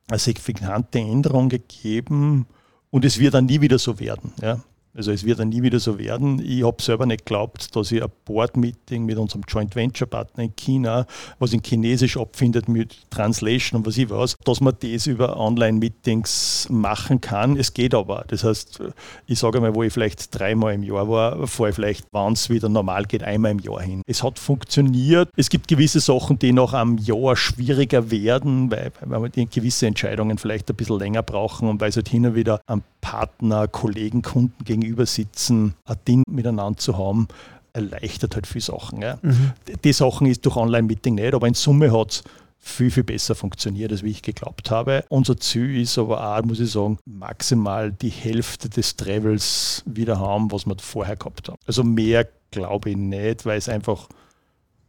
eine 0.09 0.19
signifikante 0.19 0.99
Änderung 0.99 1.49
gegeben 1.49 2.47
und 2.91 3.05
es 3.05 3.19
wird 3.19 3.33
dann 3.35 3.45
nie 3.45 3.61
wieder 3.61 3.79
so 3.79 3.99
werden. 3.99 4.33
Ja. 4.41 4.59
Also 4.96 5.12
es 5.12 5.24
wird 5.24 5.39
dann 5.39 5.50
nie 5.50 5.62
wieder 5.62 5.79
so 5.79 6.00
werden. 6.00 6.41
Ich 6.43 6.63
habe 6.63 6.81
selber 6.81 7.05
nicht 7.05 7.25
geglaubt, 7.25 7.75
dass 7.75 7.91
ich 7.91 8.01
ein 8.01 8.10
Board-Meeting 8.25 9.05
mit 9.05 9.17
unserem 9.17 9.43
Joint 9.48 9.75
Venture-Partner 9.75 10.43
in 10.43 10.55
China, 10.55 11.05
was 11.38 11.53
in 11.53 11.62
Chinesisch 11.62 12.17
abfindet 12.17 12.67
mit 12.67 12.98
Translation 13.12 13.79
und 13.79 13.88
was 13.88 13.98
ich 13.98 14.10
weiß, 14.10 14.36
dass 14.43 14.62
man 14.62 14.74
das 14.79 15.05
über 15.05 15.38
Online-Meetings 15.38 16.67
machen 16.72 17.22
kann. 17.22 17.55
Es 17.55 17.74
geht 17.74 17.93
aber. 17.93 18.25
Das 18.27 18.43
heißt, 18.43 18.81
ich 19.27 19.38
sage 19.38 19.62
mal, 19.62 19.75
wo 19.75 19.84
ich 19.84 19.93
vielleicht 19.93 20.38
dreimal 20.38 20.74
im 20.74 20.81
Jahr 20.81 21.08
war, 21.08 21.48
fahre 21.48 21.69
ich 21.69 21.75
vielleicht, 21.75 22.08
wann 22.12 22.34
es 22.34 22.50
wieder 22.50 22.67
normal 22.67 23.05
geht, 23.05 23.24
einmal 23.24 23.51
im 23.51 23.60
Jahr 23.60 23.81
hin. 23.81 24.01
Es 24.08 24.24
hat 24.24 24.39
funktioniert. 24.39 25.29
Es 25.38 25.50
gibt 25.50 25.67
gewisse 25.67 26.00
Sachen, 26.00 26.39
die 26.39 26.51
noch 26.51 26.74
am 26.74 26.98
Jahr 26.98 27.36
schwieriger 27.36 28.10
werden, 28.10 28.72
weil, 28.72 28.91
weil 29.01 29.31
wir 29.36 29.46
gewisse 29.46 29.86
Entscheidungen 29.86 30.39
vielleicht 30.39 30.69
ein 30.69 30.75
bisschen 30.75 30.98
länger 30.98 31.22
brauchen 31.22 31.69
und 31.69 31.79
weil 31.79 31.89
es 31.89 31.96
halt 31.96 32.10
hin 32.10 32.25
und 32.25 32.34
wieder 32.34 32.60
am 32.65 32.81
Partner, 33.01 33.67
Kollegen, 33.67 34.24
Kunden 34.24 34.65
gegenüber 34.65 34.78
gegenüber 34.79 35.05
sitzen, 35.05 35.75
ein 35.86 35.98
Ding 36.07 36.24
miteinander 36.29 36.77
zu 36.77 36.98
haben, 36.98 37.27
erleichtert 37.74 38.36
halt 38.36 38.48
viele 38.48 38.63
Sachen. 38.63 39.01
Ja. 39.01 39.19
Mhm. 39.21 39.51
Die 39.83 39.93
Sachen 39.93 40.27
ist 40.27 40.45
durch 40.45 40.55
Online-Meeting 40.55 41.15
nicht, 41.15 41.33
aber 41.33 41.48
in 41.48 41.53
Summe 41.53 41.91
hat 41.91 42.12
es 42.12 42.23
viel, 42.60 42.91
viel 42.91 43.03
besser 43.03 43.36
funktioniert, 43.36 43.91
als 43.91 44.03
wie 44.03 44.12
ich 44.12 44.21
geglaubt 44.21 44.69
habe. 44.69 45.06
Unser 45.10 45.38
Ziel 45.38 45.82
ist 45.82 45.97
aber 45.97 46.36
auch, 46.36 46.43
muss 46.43 46.60
ich 46.60 46.71
sagen, 46.71 46.97
maximal 47.06 47.91
die 47.91 48.10
Hälfte 48.10 48.69
des 48.69 48.95
Travels 48.95 49.84
wieder 49.86 50.19
haben, 50.19 50.51
was 50.51 50.65
wir 50.65 50.75
vorher 50.80 51.15
gehabt 51.15 51.47
haben. 51.47 51.58
Also 51.65 51.84
mehr 51.84 52.27
glaube 52.51 52.91
ich 52.91 52.97
nicht, 52.97 53.45
weil 53.45 53.58
es 53.58 53.69
einfach 53.69 54.10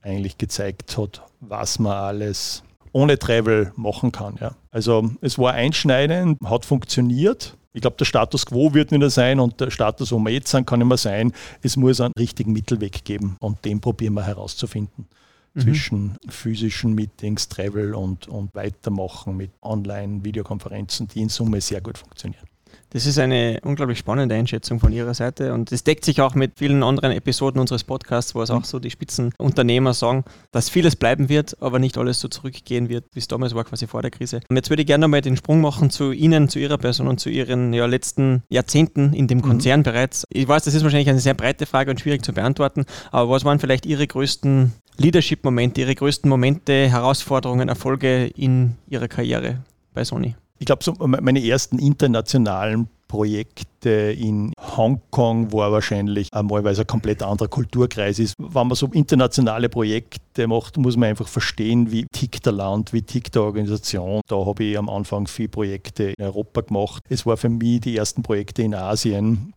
eigentlich 0.02 0.38
gezeigt 0.38 0.96
hat, 0.98 1.22
was 1.40 1.78
man 1.78 1.92
alles 1.92 2.62
ohne 2.92 3.18
Travel 3.18 3.72
machen 3.76 4.10
kann. 4.10 4.36
Ja. 4.40 4.52
Also 4.70 5.10
es 5.20 5.38
war 5.38 5.52
einschneidend, 5.52 6.38
hat 6.44 6.64
funktioniert. 6.64 7.56
Ich 7.72 7.80
glaube, 7.80 7.96
der 7.96 8.04
Status 8.04 8.46
quo 8.46 8.74
wird 8.74 8.90
nicht 8.90 8.98
mehr 8.98 9.10
sein 9.10 9.38
und 9.38 9.60
der 9.60 9.70
Status, 9.70 10.10
wo 10.10 10.18
wir 10.18 10.32
jetzt 10.32 10.50
sind, 10.50 10.66
kann 10.66 10.80
immer 10.80 10.96
sein, 10.96 11.32
es 11.62 11.76
muss 11.76 12.00
einen 12.00 12.12
richtigen 12.18 12.52
Mittelweg 12.52 13.04
geben 13.04 13.36
und 13.40 13.64
den 13.64 13.80
probieren 13.80 14.14
wir 14.14 14.24
herauszufinden. 14.24 15.06
Mhm. 15.54 15.60
Zwischen 15.60 16.16
physischen 16.28 16.94
Meetings, 16.94 17.48
Travel 17.48 17.94
und, 17.94 18.28
und 18.28 18.54
Weitermachen 18.54 19.36
mit 19.36 19.50
Online-Videokonferenzen, 19.62 21.08
die 21.08 21.22
in 21.22 21.28
Summe 21.28 21.60
sehr 21.60 21.80
gut 21.80 21.98
funktionieren. 21.98 22.49
Das 22.92 23.06
ist 23.06 23.20
eine 23.20 23.60
unglaublich 23.62 23.98
spannende 23.98 24.34
Einschätzung 24.34 24.80
von 24.80 24.92
Ihrer 24.92 25.14
Seite 25.14 25.54
und 25.54 25.70
es 25.70 25.84
deckt 25.84 26.04
sich 26.04 26.20
auch 26.20 26.34
mit 26.34 26.58
vielen 26.58 26.82
anderen 26.82 27.12
Episoden 27.12 27.60
unseres 27.60 27.84
Podcasts, 27.84 28.34
wo 28.34 28.42
es 28.42 28.50
auch 28.50 28.64
so 28.64 28.80
die 28.80 28.90
Spitzenunternehmer 28.90 29.94
sagen, 29.94 30.24
dass 30.50 30.68
vieles 30.68 30.96
bleiben 30.96 31.28
wird, 31.28 31.56
aber 31.62 31.78
nicht 31.78 31.96
alles 31.96 32.18
so 32.18 32.26
zurückgehen 32.26 32.88
wird, 32.88 33.04
wie 33.12 33.20
es 33.20 33.28
damals 33.28 33.54
war, 33.54 33.62
quasi 33.62 33.86
vor 33.86 34.02
der 34.02 34.10
Krise. 34.10 34.40
Und 34.48 34.56
jetzt 34.56 34.70
würde 34.70 34.82
ich 34.82 34.88
gerne 34.88 35.02
nochmal 35.02 35.20
den 35.20 35.36
Sprung 35.36 35.60
machen 35.60 35.90
zu 35.90 36.10
Ihnen, 36.10 36.48
zu 36.48 36.58
Ihrer 36.58 36.78
Person 36.78 37.06
und 37.06 37.20
zu 37.20 37.30
Ihren 37.30 37.72
ja, 37.72 37.86
letzten 37.86 38.42
Jahrzehnten 38.48 39.12
in 39.12 39.28
dem 39.28 39.38
mhm. 39.38 39.42
Konzern 39.42 39.80
mhm. 39.80 39.84
bereits. 39.84 40.24
Ich 40.28 40.48
weiß, 40.48 40.64
das 40.64 40.74
ist 40.74 40.82
wahrscheinlich 40.82 41.08
eine 41.08 41.20
sehr 41.20 41.34
breite 41.34 41.66
Frage 41.66 41.92
und 41.92 42.00
schwierig 42.00 42.24
zu 42.24 42.32
beantworten, 42.32 42.86
aber 43.12 43.30
was 43.30 43.44
waren 43.44 43.60
vielleicht 43.60 43.86
Ihre 43.86 44.04
größten 44.04 44.72
Leadership-Momente, 44.96 45.80
Ihre 45.80 45.94
größten 45.94 46.28
Momente, 46.28 46.88
Herausforderungen, 46.88 47.68
Erfolge 47.68 48.26
in 48.26 48.74
Ihrer 48.88 49.06
Karriere 49.06 49.58
bei 49.94 50.02
Sony? 50.02 50.34
Ich 50.60 50.66
glaube, 50.66 50.84
so 50.84 50.94
meine 51.00 51.42
ersten 51.42 51.78
internationalen 51.78 52.88
Projekte 53.08 53.88
in 53.88 54.52
Hongkong 54.76 55.52
war 55.54 55.72
wahrscheinlich 55.72 56.28
einmal, 56.32 56.62
weil 56.62 56.74
es 56.74 56.78
ein 56.78 56.86
komplett 56.86 57.22
anderer 57.22 57.48
Kulturkreis 57.48 58.18
ist. 58.18 58.34
Wenn 58.38 58.68
man 58.68 58.76
so 58.76 58.86
internationale 58.88 59.70
Projekte 59.70 60.46
macht, 60.46 60.76
muss 60.76 60.98
man 60.98 61.08
einfach 61.08 61.28
verstehen, 61.28 61.90
wie 61.90 62.04
tickt 62.12 62.44
der 62.44 62.52
Land, 62.52 62.92
wie 62.92 63.00
tickt 63.00 63.34
der 63.36 63.42
Organisation. 63.42 64.20
Da 64.28 64.36
habe 64.44 64.62
ich 64.62 64.76
am 64.76 64.90
Anfang 64.90 65.26
viele 65.26 65.48
Projekte 65.48 66.12
in 66.16 66.24
Europa 66.24 66.60
gemacht. 66.60 67.02
Es 67.08 67.24
war 67.24 67.38
für 67.38 67.48
mich 67.48 67.80
die 67.80 67.96
ersten 67.96 68.22
Projekte 68.22 68.60
in 68.60 68.74
Asien, 68.74 69.54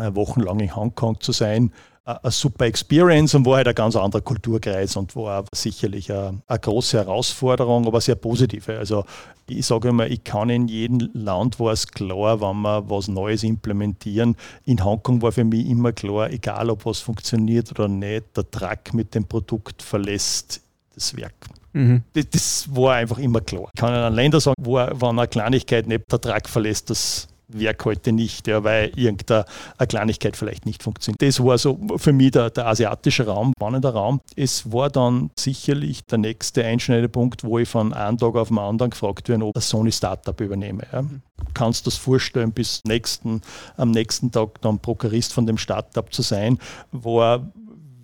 äh, 0.00 0.14
wochenlang 0.14 0.58
in 0.58 0.74
Hongkong 0.74 1.20
zu 1.20 1.30
sein 1.30 1.72
eine 2.04 2.30
super 2.30 2.64
Experience 2.66 3.34
und 3.34 3.46
war 3.46 3.56
halt 3.56 3.68
ein 3.68 3.74
ganz 3.74 3.94
anderer 3.96 4.22
Kulturkreis 4.22 4.96
und 4.96 5.14
war 5.16 5.44
sicherlich 5.54 6.10
eine, 6.10 6.42
eine 6.46 6.58
große 6.58 6.98
Herausforderung, 6.98 7.86
aber 7.86 8.00
sehr 8.00 8.14
positive. 8.14 8.78
Also 8.78 9.04
ich 9.46 9.66
sage 9.66 9.88
immer, 9.88 10.06
ich 10.06 10.24
kann 10.24 10.48
in 10.48 10.68
jedem 10.68 11.10
Land 11.12 11.60
war 11.60 11.72
es 11.72 11.88
klar, 11.88 12.40
wenn 12.40 12.62
wir 12.62 12.88
was 12.88 13.08
Neues 13.08 13.42
implementieren. 13.42 14.36
In 14.64 14.84
Hongkong 14.84 15.22
war 15.22 15.32
für 15.32 15.44
mich 15.44 15.66
immer 15.66 15.92
klar, 15.92 16.30
egal 16.30 16.70
ob 16.70 16.86
was 16.86 17.00
funktioniert 17.00 17.70
oder 17.70 17.88
nicht, 17.88 18.36
der 18.36 18.50
Truck 18.50 18.94
mit 18.94 19.14
dem 19.14 19.26
Produkt 19.26 19.82
verlässt 19.82 20.62
das 20.94 21.16
Werk. 21.16 21.34
Mhm. 21.72 22.02
Das, 22.14 22.30
das, 22.30 22.68
war 22.74 22.94
einfach 22.94 23.18
immer 23.18 23.40
klar. 23.40 23.68
Ich 23.72 23.80
kann 23.80 23.92
an 23.92 24.14
Länder 24.14 24.40
sagen, 24.40 24.56
wo, 24.60 24.74
wenn 24.74 25.18
eine 25.18 25.28
Kleinigkeit 25.28 25.86
nicht 25.86 26.10
der 26.10 26.20
Truck 26.20 26.48
verlässt, 26.48 26.90
das 26.90 27.28
Werk 27.52 27.84
heute 27.84 28.12
nicht, 28.12 28.46
ja, 28.46 28.64
weil 28.64 28.92
irgendeine 28.96 29.44
Kleinigkeit 29.88 30.36
vielleicht 30.36 30.66
nicht 30.66 30.82
funktioniert. 30.82 31.20
Das 31.22 31.42
war 31.42 31.58
so 31.58 31.78
für 31.96 32.12
mich 32.12 32.32
der, 32.32 32.50
der 32.50 32.66
asiatische 32.66 33.26
Raum, 33.26 33.52
spannender 33.56 33.90
Raum. 33.90 34.20
Es 34.36 34.72
war 34.72 34.90
dann 34.90 35.30
sicherlich 35.38 36.04
der 36.06 36.18
nächste 36.18 36.64
Einschneidepunkt, 36.64 37.44
wo 37.44 37.58
ich 37.58 37.68
von 37.68 37.92
einem 37.92 38.18
Tag 38.18 38.36
auf 38.36 38.48
den 38.48 38.58
anderen 38.58 38.90
gefragt 38.90 39.28
werde, 39.28 39.44
ob 39.44 39.56
ich 39.56 39.64
Sony 39.64 39.92
Startup 39.92 40.38
übernehme. 40.40 40.82
Ja. 40.92 41.04
Kannst 41.54 41.86
du 41.86 41.90
das 41.90 41.98
vorstellen, 41.98 42.52
bis 42.52 42.82
nächsten, 42.84 43.40
am 43.76 43.90
nächsten 43.90 44.30
Tag 44.30 44.60
dann 44.60 44.78
Prokurist 44.78 45.32
von 45.32 45.46
dem 45.46 45.58
Startup 45.58 46.12
zu 46.12 46.22
sein, 46.22 46.58
war 46.92 47.50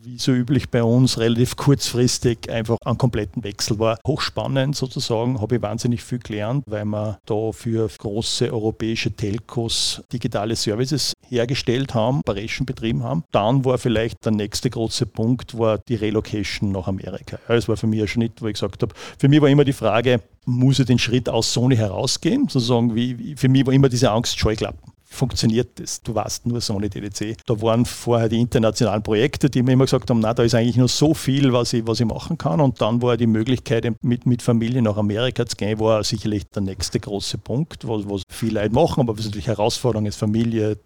wie 0.07 0.19
so 0.19 0.33
üblich 0.33 0.69
bei 0.69 0.85
uns, 0.85 1.19
relativ 1.19 1.57
kurzfristig 1.57 2.49
einfach 2.49 2.77
einen 2.85 2.97
kompletten 2.97 3.43
Wechsel. 3.43 3.81
War 3.81 3.99
hochspannend 4.07 4.77
sozusagen, 4.77 5.41
habe 5.41 5.57
ich 5.57 5.63
wahnsinnig 5.63 6.05
viel 6.05 6.21
gelernt, 6.21 6.63
weil 6.69 6.85
wir 6.85 7.19
da 7.27 7.51
für 7.51 7.89
große 7.99 8.53
europäische 8.53 9.11
Telcos 9.11 10.03
digitale 10.13 10.55
Services 10.55 11.13
hergestellt 11.29 11.93
haben, 11.95 12.21
Operation 12.21 12.67
betrieben 12.67 13.03
haben. 13.03 13.25
Dann 13.33 13.65
war 13.65 13.79
vielleicht 13.79 14.25
der 14.25 14.31
nächste 14.31 14.71
große 14.71 15.07
Punkt, 15.07 15.59
war 15.59 15.79
die 15.79 15.97
Relocation 15.97 16.71
nach 16.71 16.87
Amerika. 16.87 17.41
Das 17.49 17.69
war 17.69 17.77
für 17.77 17.89
mich 17.89 18.01
ein 18.01 18.09
Schnitt, 18.09 18.41
wo 18.41 18.47
ich 18.47 18.55
gesagt 18.55 18.83
habe, 18.83 18.95
für 19.19 19.29
mich 19.29 19.41
war 19.41 19.49
immer 19.49 19.65
die 19.65 19.73
Frage, 19.73 20.21
muss 20.45 20.79
ich 20.79 20.87
den 20.87 21.01
Schritt 21.01 21.29
aus 21.29 21.53
Sony 21.53 21.75
herausgehen? 21.75 22.49
Sozusagen, 22.49 22.95
wie, 22.95 23.35
für 23.35 23.49
mich 23.49 23.67
war 23.67 23.73
immer 23.73 23.89
diese 23.89 24.13
Angst 24.13 24.39
Scheuklappen 24.39 24.96
funktioniert 25.17 25.81
das. 25.81 26.03
Du 26.03 26.15
warst 26.15 26.47
nur 26.47 26.61
Sony 26.61 26.89
DDC. 26.89 27.37
Da 27.47 27.61
waren 27.61 27.85
vorher 27.85 28.29
die 28.29 28.41
internationalen 28.41 29.03
Projekte, 29.03 29.51
die 29.51 29.63
mir 29.63 29.73
immer 29.73 29.85
gesagt 29.85 30.11
haben, 30.11 30.21
na, 30.21 30.35
da 30.35 30.43
ist 30.43 30.55
eigentlich 30.55 30.77
nur 30.77 30.89
so 30.89 31.15
viel, 31.15 31.53
was 31.53 31.73
ich, 31.73 31.87
was 31.87 32.01
ich 32.01 32.07
machen 32.07 32.39
kann. 32.39 32.61
Und 32.61 32.81
dann 32.81 33.03
war 33.03 33.17
die 33.17 33.27
Möglichkeit, 33.27 33.87
mit, 34.03 34.27
mit 34.27 34.43
Familie 34.43 34.83
nach 34.83 34.97
Amerika 34.97 35.47
zu 35.47 35.57
gehen, 35.57 35.81
war 35.81 36.05
sicherlich 36.05 36.45
der 36.55 36.63
nächste 36.63 37.01
große 37.01 37.39
Punkt, 37.39 37.89
was, 37.89 38.09
was 38.09 38.23
viele 38.29 38.61
Leute 38.61 38.75
machen, 38.75 39.01
aber 39.01 39.17
was 39.17 39.25
natürlich 39.25 39.47
Herausforderung 39.49 40.07
ist, 40.07 40.17
Familie, 40.17 40.79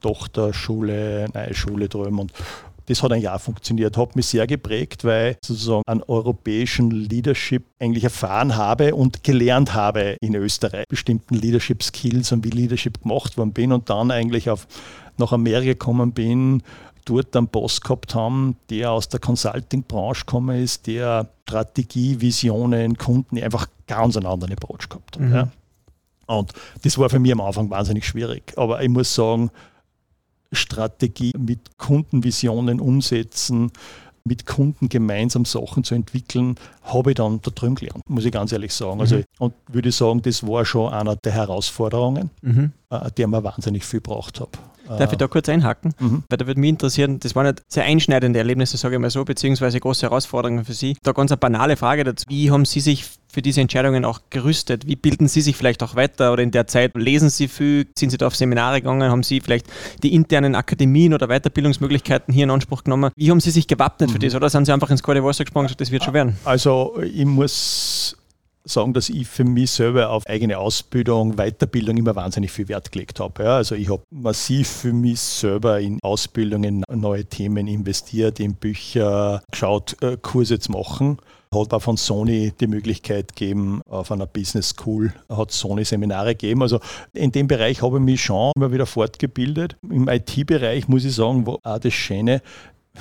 Tochter, 0.00 0.52
Schule, 0.54 1.26
neue 1.34 1.54
Schule 1.54 1.88
drüben 1.88 2.18
und 2.18 2.32
das 2.88 3.02
hat 3.02 3.12
ein 3.12 3.20
Jahr 3.20 3.38
funktioniert, 3.38 3.96
hat 3.96 4.16
mich 4.16 4.26
sehr 4.26 4.46
geprägt, 4.46 5.04
weil 5.04 5.32
ich 5.32 5.46
sozusagen 5.46 5.82
an 5.86 6.02
europäischen 6.02 6.90
Leadership 6.90 7.66
eigentlich 7.78 8.04
erfahren 8.04 8.56
habe 8.56 8.94
und 8.94 9.22
gelernt 9.22 9.74
habe 9.74 10.16
in 10.20 10.34
Österreich, 10.34 10.86
bestimmten 10.88 11.34
Leadership 11.34 11.82
Skills 11.82 12.32
und 12.32 12.44
wie 12.44 12.50
Leadership 12.50 13.02
gemacht 13.02 13.36
worden 13.36 13.52
bin 13.52 13.72
und 13.72 13.90
dann 13.90 14.10
eigentlich 14.10 14.48
auf, 14.48 14.66
nach 15.18 15.32
Amerika 15.32 15.72
gekommen 15.72 16.12
bin, 16.12 16.62
dort 17.04 17.36
einen 17.36 17.48
Boss 17.48 17.80
gehabt 17.80 18.14
haben, 18.14 18.56
der 18.70 18.90
aus 18.92 19.08
der 19.08 19.20
Consulting-Branche 19.20 20.24
gekommen 20.24 20.62
ist, 20.62 20.86
der 20.86 21.28
Strategie, 21.46 22.20
Visionen, 22.20 22.96
Kunden 22.96 23.38
einfach 23.42 23.66
ganz 23.86 24.16
einen 24.16 24.26
anderen 24.26 24.54
Approach 24.54 24.88
gehabt 24.88 25.16
hat. 25.16 25.22
Mhm. 25.22 25.34
Ja. 25.34 25.48
Und 26.26 26.52
das 26.82 26.98
war 26.98 27.08
für 27.08 27.18
mich 27.18 27.32
am 27.32 27.40
Anfang 27.40 27.70
wahnsinnig 27.70 28.06
schwierig. 28.06 28.52
Aber 28.56 28.82
ich 28.82 28.88
muss 28.88 29.14
sagen, 29.14 29.50
Strategie 30.52 31.32
mit 31.36 31.76
Kundenvisionen 31.78 32.80
umsetzen, 32.80 33.70
mit 34.24 34.46
Kunden 34.46 34.88
gemeinsam 34.88 35.44
Sachen 35.44 35.84
zu 35.84 35.94
entwickeln, 35.94 36.56
habe 36.82 37.10
ich 37.10 37.16
dann 37.16 37.40
da 37.42 37.50
drüben 37.50 37.74
gelernt, 37.74 38.02
muss 38.08 38.24
ich 38.24 38.32
ganz 38.32 38.52
ehrlich 38.52 38.72
sagen. 38.72 39.00
Also, 39.00 39.16
mhm. 39.16 39.24
und 39.38 39.54
würde 39.68 39.90
sagen, 39.90 40.22
das 40.22 40.46
war 40.46 40.64
schon 40.64 40.92
einer 40.92 41.16
der 41.16 41.32
Herausforderungen, 41.32 42.30
mhm. 42.42 42.72
äh, 42.90 43.10
der 43.12 43.26
mir 43.26 43.42
wahnsinnig 43.42 43.84
viel 43.84 44.00
gebraucht 44.00 44.40
habe. 44.40 44.52
Darf 44.96 45.12
ich 45.12 45.18
da 45.18 45.26
kurz 45.26 45.48
einhaken? 45.48 45.94
Mhm. 45.98 46.22
Weil 46.28 46.38
da 46.38 46.46
würde 46.46 46.60
mich 46.60 46.70
interessieren, 46.70 47.20
das 47.20 47.34
waren 47.34 47.46
nicht 47.46 47.62
sehr 47.68 47.84
einschneidende 47.84 48.38
Erlebnisse, 48.38 48.76
sage 48.76 48.96
ich 48.96 49.00
mal 49.00 49.10
so, 49.10 49.24
beziehungsweise 49.24 49.80
große 49.80 50.02
Herausforderungen 50.02 50.64
für 50.64 50.72
Sie. 50.72 50.96
Da 51.02 51.12
ganz 51.12 51.30
eine 51.30 51.38
banale 51.38 51.76
Frage 51.76 52.04
dazu. 52.04 52.24
Wie 52.28 52.50
haben 52.50 52.64
Sie 52.64 52.80
sich 52.80 53.04
für 53.30 53.42
diese 53.42 53.60
Entscheidungen 53.60 54.04
auch 54.04 54.20
gerüstet? 54.30 54.86
Wie 54.86 54.96
bilden 54.96 55.28
Sie 55.28 55.40
sich 55.40 55.56
vielleicht 55.56 55.82
auch 55.82 55.94
weiter 55.94 56.32
oder 56.32 56.42
in 56.42 56.50
der 56.50 56.66
Zeit 56.66 56.94
lesen 56.96 57.28
Sie 57.30 57.48
viel? 57.48 57.86
Sind 57.96 58.10
Sie 58.10 58.16
da 58.16 58.26
auf 58.26 58.36
Seminare 58.36 58.80
gegangen? 58.80 59.10
Haben 59.10 59.22
Sie 59.22 59.40
vielleicht 59.40 59.66
die 60.02 60.14
internen 60.14 60.54
Akademien 60.54 61.14
oder 61.14 61.28
Weiterbildungsmöglichkeiten 61.28 62.32
hier 62.32 62.44
in 62.44 62.50
Anspruch 62.50 62.84
genommen? 62.84 63.10
Wie 63.16 63.30
haben 63.30 63.40
Sie 63.40 63.50
sich 63.50 63.66
gewappnet 63.66 64.10
mhm. 64.10 64.14
für 64.14 64.18
das? 64.18 64.34
Oder 64.34 64.48
sind 64.48 64.64
Sie 64.64 64.72
einfach 64.72 64.90
ins 64.90 65.02
kalte 65.02 65.22
Wasser 65.22 65.44
gesprungen 65.44 65.68
und 65.68 65.80
das 65.80 65.90
wird 65.90 66.04
schon 66.04 66.14
werden? 66.14 66.36
Also 66.44 66.98
ich 67.02 67.26
muss 67.26 68.16
sagen, 68.64 68.92
dass 68.92 69.08
ich 69.08 69.26
für 69.26 69.44
mich 69.44 69.70
selber 69.70 70.10
auf 70.10 70.26
eigene 70.26 70.58
Ausbildung, 70.58 71.36
Weiterbildung 71.36 71.96
immer 71.96 72.14
wahnsinnig 72.14 72.50
viel 72.50 72.68
Wert 72.68 72.92
gelegt 72.92 73.20
habe. 73.20 73.44
Ja, 73.44 73.56
also 73.56 73.74
ich 73.74 73.88
habe 73.88 74.02
massiv 74.10 74.68
für 74.68 74.92
mich 74.92 75.20
selber 75.20 75.80
in 75.80 75.98
Ausbildungen, 76.02 76.84
neue 76.90 77.24
Themen 77.24 77.66
investiert, 77.66 78.40
in 78.40 78.54
Bücher 78.54 79.42
geschaut, 79.50 79.96
äh, 80.02 80.16
Kurse 80.20 80.58
zu 80.58 80.72
machen 80.72 81.18
hat 81.54 81.72
auch 81.72 81.82
von 81.82 81.96
Sony 81.96 82.52
die 82.60 82.66
Möglichkeit 82.66 83.34
gegeben, 83.34 83.80
auf 83.88 84.12
einer 84.12 84.26
Business 84.26 84.70
School 84.70 85.12
hat 85.28 85.50
Sony 85.50 85.84
Seminare 85.84 86.34
gegeben. 86.34 86.62
Also 86.62 86.80
in 87.12 87.32
dem 87.32 87.48
Bereich 87.48 87.82
habe 87.82 87.98
ich 87.98 88.02
mich 88.02 88.22
schon 88.22 88.52
immer 88.56 88.72
wieder 88.72 88.86
fortgebildet. 88.86 89.76
Im 89.82 90.08
IT-Bereich 90.08 90.88
muss 90.88 91.04
ich 91.04 91.14
sagen, 91.14 91.46
war 91.46 91.58
auch 91.62 91.78
das 91.78 91.94
Schöne, 91.94 92.42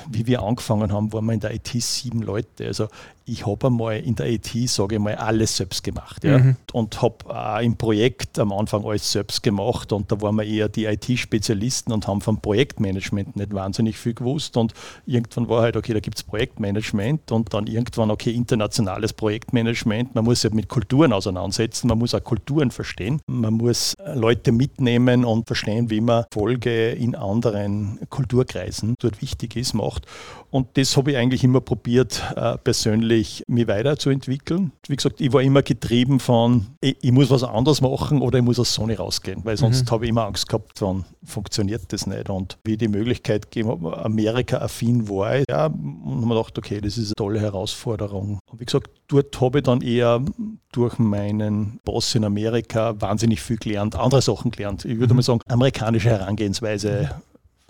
wie 0.10 0.28
wir 0.28 0.44
angefangen 0.44 0.92
haben, 0.92 1.12
waren 1.12 1.26
wir 1.26 1.34
in 1.34 1.40
der 1.40 1.54
IT 1.54 1.68
sieben 1.68 2.22
Leute. 2.22 2.66
Also 2.66 2.88
ich 3.28 3.46
habe 3.46 3.68
einmal 3.68 3.98
in 3.98 4.16
der 4.16 4.28
IT, 4.28 4.52
sage 4.70 4.96
ich 4.96 5.02
mal, 5.02 5.16
alles 5.16 5.58
selbst 5.58 5.84
gemacht. 5.84 6.24
Ja? 6.24 6.40
Mhm. 6.40 6.56
Und 6.72 7.02
habe 7.02 7.26
auch 7.28 7.60
im 7.60 7.76
Projekt 7.76 8.40
am 8.40 8.54
Anfang 8.54 8.86
alles 8.86 9.12
selbst 9.12 9.44
gemacht. 9.44 9.92
Und 9.92 10.12
da 10.12 10.22
waren 10.22 10.36
wir 10.36 10.44
eher 10.44 10.70
die 10.70 10.86
IT-Spezialisten 10.86 11.92
und 11.92 12.08
haben 12.08 12.22
vom 12.22 12.42
Projektmanagement 12.42 13.36
nicht 13.36 13.54
wahnsinnig 13.54 13.98
viel 13.98 14.14
gewusst. 14.14 14.56
Und 14.56 14.74
irgendwann 15.06 15.50
war 15.50 15.62
halt, 15.62 15.76
okay, 15.76 15.94
da 15.94 16.00
gibt 16.00 16.18
es 16.18 16.24
Projektmanagement 16.24 17.32
und 17.32 17.54
dann 17.54 17.68
irgendwann, 17.68 18.12
okay, 18.12 18.32
internationales 18.32 19.12
Projektmanagement. 19.14 20.16
Man 20.16 20.24
muss 20.24 20.42
sich 20.42 20.54
mit 20.54 20.70
Kulturen 20.70 21.12
auseinandersetzen, 21.12 21.88
man 21.88 21.98
muss 21.98 22.16
auch 22.16 22.24
Kulturen 22.24 22.72
verstehen. 22.72 23.20
Man 23.28 23.56
muss 23.56 23.94
Leute 24.16 24.54
mitnehmen 24.54 25.26
und 25.26 25.48
verstehen, 25.48 25.90
wie 25.90 26.02
man 26.02 26.26
Folge 26.32 26.92
in 26.92 27.16
anderen 27.16 28.00
Kulturkreisen 28.10 28.96
dort 29.00 29.22
wichtig 29.22 29.58
ist, 29.58 29.74
macht. 29.74 30.06
Und 30.50 30.78
das 30.78 30.96
habe 30.96 31.12
ich 31.12 31.18
eigentlich 31.18 31.44
immer 31.44 31.60
probiert, 31.60 32.24
äh, 32.36 32.58
persönlich 33.18 33.44
mich 33.48 33.68
weiterzuentwickeln. 33.68 34.72
Wie 34.88 34.96
gesagt, 34.96 35.22
ich 35.22 35.34
war 35.34 35.42
immer 35.42 35.62
getrieben 35.62 36.20
von, 36.20 36.68
ich, 36.82 36.98
ich 37.02 37.12
muss 37.12 37.30
was 37.30 37.44
anderes 37.44 37.82
machen 37.82 38.22
oder 38.22 38.40
ich 38.40 38.44
muss 38.44 38.60
aus 38.60 38.74
Sony 38.74 38.94
rausgehen, 38.94 39.44
weil 39.44 39.58
sonst 39.58 39.86
mhm. 39.86 39.92
habe 39.92 40.06
ich 40.06 40.10
immer 40.10 40.26
Angst 40.26 40.48
gehabt, 40.48 40.82
dann 40.82 41.06
funktioniert 41.24 41.92
das 41.92 42.08
nicht. 42.08 42.30
Und 42.30 42.58
wie 42.64 42.78
die 42.78 42.88
Möglichkeit 42.88 43.52
gegeben 43.52 43.70
habe, 43.70 44.06
Amerika-affin 44.06 45.10
war 45.10 45.38
ich, 45.38 45.46
ja, 45.50 45.66
und 45.66 45.76
habe 45.76 46.26
mir 46.26 46.36
gedacht, 46.36 46.58
okay, 46.58 46.82
das 46.82 46.98
ist 46.98 47.08
eine 47.08 47.16
tolle 47.16 47.40
Herausforderung. 47.40 48.40
Und 48.52 48.60
wie 48.60 48.66
gesagt, 48.66 48.90
dort 49.08 49.40
habe 49.42 49.60
ich 49.60 49.64
dann 49.64 49.82
eher 49.82 50.24
durch 50.72 50.98
meinen 51.00 51.80
Boss 51.84 52.14
in 52.16 52.24
Amerika 52.24 53.00
wahnsinnig 53.00 53.42
viel 53.42 53.58
gelernt, 53.58 53.96
andere 53.96 54.22
Sachen 54.22 54.52
gelernt. 54.52 54.86
Ich 54.86 55.00
würde 55.00 55.14
mhm. 55.14 55.18
mal 55.18 55.24
sagen, 55.24 55.42
amerikanische 55.48 56.10
Herangehensweise 56.10 57.10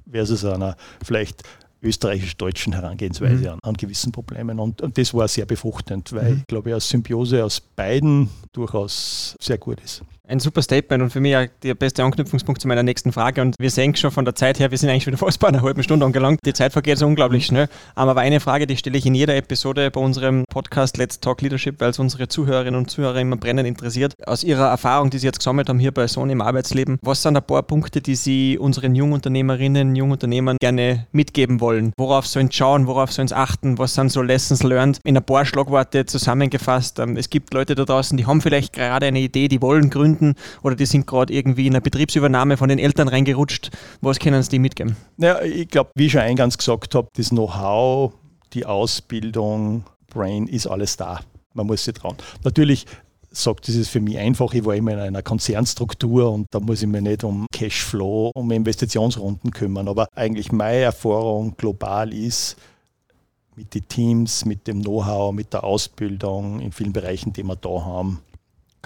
versus 0.10 0.46
einer 0.46 0.76
vielleicht 1.04 1.44
österreichisch-deutschen 1.88 2.74
Herangehensweise 2.74 3.44
mhm. 3.44 3.48
an, 3.48 3.60
an, 3.64 3.74
gewissen 3.76 4.12
Problemen. 4.12 4.60
Und, 4.60 4.82
und, 4.82 4.98
das 4.98 5.14
war 5.14 5.28
sehr 5.28 5.46
befruchtend, 5.46 6.14
weil 6.14 6.32
mhm. 6.32 6.38
ich 6.40 6.48
glaube, 6.48 6.72
eine 6.72 6.80
Symbiose 6.80 7.44
aus 7.44 7.60
beiden 7.60 8.30
durchaus 8.52 9.36
sehr 9.40 9.58
gut 9.58 9.80
ist. 9.82 10.04
Ein 10.30 10.42
super 10.42 10.62
Statement 10.62 11.02
und 11.02 11.10
für 11.10 11.22
mich 11.22 11.38
auch 11.38 11.46
der 11.64 11.74
beste 11.74 12.04
Anknüpfungspunkt 12.04 12.60
zu 12.62 12.68
meiner 12.68 12.84
nächsten 12.84 13.14
Frage. 13.14 13.42
Und 13.42 13.56
wir 13.60 13.72
sehen 13.72 13.96
schon 13.96 14.12
von 14.12 14.26
der 14.26 14.36
Zeit 14.36 14.60
her, 14.60 14.72
wir 14.72 14.78
sind 14.78 14.90
eigentlich 14.90 15.08
wieder 15.08 15.18
fast 15.18 15.40
bei 15.40 15.48
einer 15.48 15.62
halben 15.62 15.84
Stunde 15.84 16.06
angelangt. 16.06 16.42
Die 16.46 16.52
Zeit 16.52 16.74
vergeht 16.74 16.98
so 16.98 17.08
unglaublich 17.08 17.46
schnell. 17.46 17.70
Aber 17.96 18.18
eine 18.18 18.42
Frage, 18.42 18.68
die 18.68 18.76
stelle 18.76 18.98
ich 18.98 19.06
in 19.06 19.16
jeder 19.16 19.38
Episode 19.38 19.90
bei 19.90 20.02
unserem 20.02 20.44
Podcast 20.50 20.98
Let's 20.98 21.22
Talk 21.22 21.42
Leadership, 21.42 21.80
weil 21.80 21.92
es 21.92 22.00
unsere 22.00 22.28
Zuhörerinnen 22.28 22.78
und 22.78 22.92
Zuhörer 22.92 23.22
immer 23.22 23.38
brennend 23.38 23.68
interessiert. 23.68 24.16
Aus 24.26 24.44
Ihrer 24.44 24.68
Erfahrung, 24.68 25.12
die 25.12 25.18
Sie 25.18 25.28
jetzt 25.28 25.40
gesammelt 25.40 25.70
haben 25.70 25.80
hier 25.80 25.94
bei 25.94 26.06
Sony 26.08 26.34
im 26.34 26.42
Arbeitsleben, 26.42 27.00
was 27.02 27.24
sind 27.24 27.38
ein 27.38 27.44
paar 27.44 27.64
Punkte, 27.64 28.02
die 28.02 28.16
Sie 28.16 28.58
unseren 28.58 28.96
Jungunternehmerinnen, 28.96 29.96
Jungunternehmern 29.96 30.58
gerne 30.60 31.08
mitgeben 31.14 31.62
wollen? 31.62 31.94
Worauf 31.98 32.28
sollen 32.28 32.52
sie 32.52 32.58
schauen? 32.58 32.88
Worauf 32.88 33.14
sollen 33.14 33.30
sie 33.30 33.38
achten? 33.38 33.78
Was 33.78 33.94
sind 33.94 34.12
so 34.12 34.22
Lessons 34.22 34.64
learned? 34.64 35.00
In 35.06 35.16
ein 35.16 35.24
paar 35.24 35.46
Schlagworte 35.46 36.06
zusammengefasst. 36.06 37.00
Ähm, 37.00 37.16
es 37.16 37.30
gibt 37.30 37.54
Leute 37.54 37.76
da 37.76 37.86
draußen, 37.86 38.18
die 38.18 38.26
haben 38.26 38.42
vielleicht 38.42 38.74
gerade 38.74 39.06
eine 39.06 39.20
Idee, 39.20 39.48
die 39.48 39.62
wollen 39.62 39.90
gründen 39.90 40.17
gründen 40.18 40.36
oder 40.64 40.76
die 40.76 40.86
sind 40.86 41.08
gerade 41.08 41.34
irgendwie 41.34 41.68
in 41.68 41.74
eine 41.74 41.82
Betriebsübernahme 41.82 42.58
von 42.58 42.70
den 42.70 42.80
Eltern 42.80 43.08
reingerutscht. 43.08 43.72
Was 44.02 44.20
können 44.20 44.42
Sie 44.44 44.50
die 44.50 44.60
mitgeben? 44.60 44.96
Ja, 45.18 45.42
ich 45.42 45.68
glaube, 45.70 45.92
wie 45.96 46.08
ich 46.08 46.12
schon 46.12 46.22
eingangs 46.22 46.58
gesagt 46.58 46.96
habe, 46.96 47.08
das 47.16 47.30
Know-how, 47.30 48.14
die 48.54 48.66
Ausbildung, 48.66 49.84
Brain 50.08 50.48
ist 50.48 50.68
alles 50.68 50.98
da. 50.98 51.20
Man 51.54 51.68
muss 51.68 51.84
sich 51.84 51.94
trauen. 51.94 52.16
Natürlich 52.44 52.86
sagt, 53.30 53.68
das 53.68 53.76
ist 53.76 53.90
für 53.90 54.00
mich 54.00 54.18
einfach. 54.18 54.54
Ich 54.54 54.66
war 54.66 54.76
immer 54.76 54.94
in 54.94 55.00
einer 55.00 55.22
Konzernstruktur 55.22 56.32
und 56.32 56.48
da 56.52 56.60
muss 56.60 56.82
ich 56.82 56.88
mich 56.88 57.02
nicht 57.02 57.24
um 57.24 57.46
Cashflow, 57.52 58.32
um 58.34 58.52
Investitionsrunden 58.52 59.52
kümmern. 59.52 59.88
Aber 59.88 60.08
eigentlich 60.16 60.52
meine 60.52 60.78
Erfahrung 60.78 61.56
global 61.58 62.14
ist, 62.14 62.58
mit 63.56 63.74
den 63.74 63.88
Teams, 63.88 64.46
mit 64.46 64.68
dem 64.68 64.82
Know-how, 64.82 65.34
mit 65.34 65.52
der 65.52 65.64
Ausbildung 65.64 66.60
in 66.60 66.72
vielen 66.72 66.94
Bereichen, 66.94 67.34
die 67.34 67.44
wir 67.44 67.56
da 67.56 67.70
haben, 67.70 68.22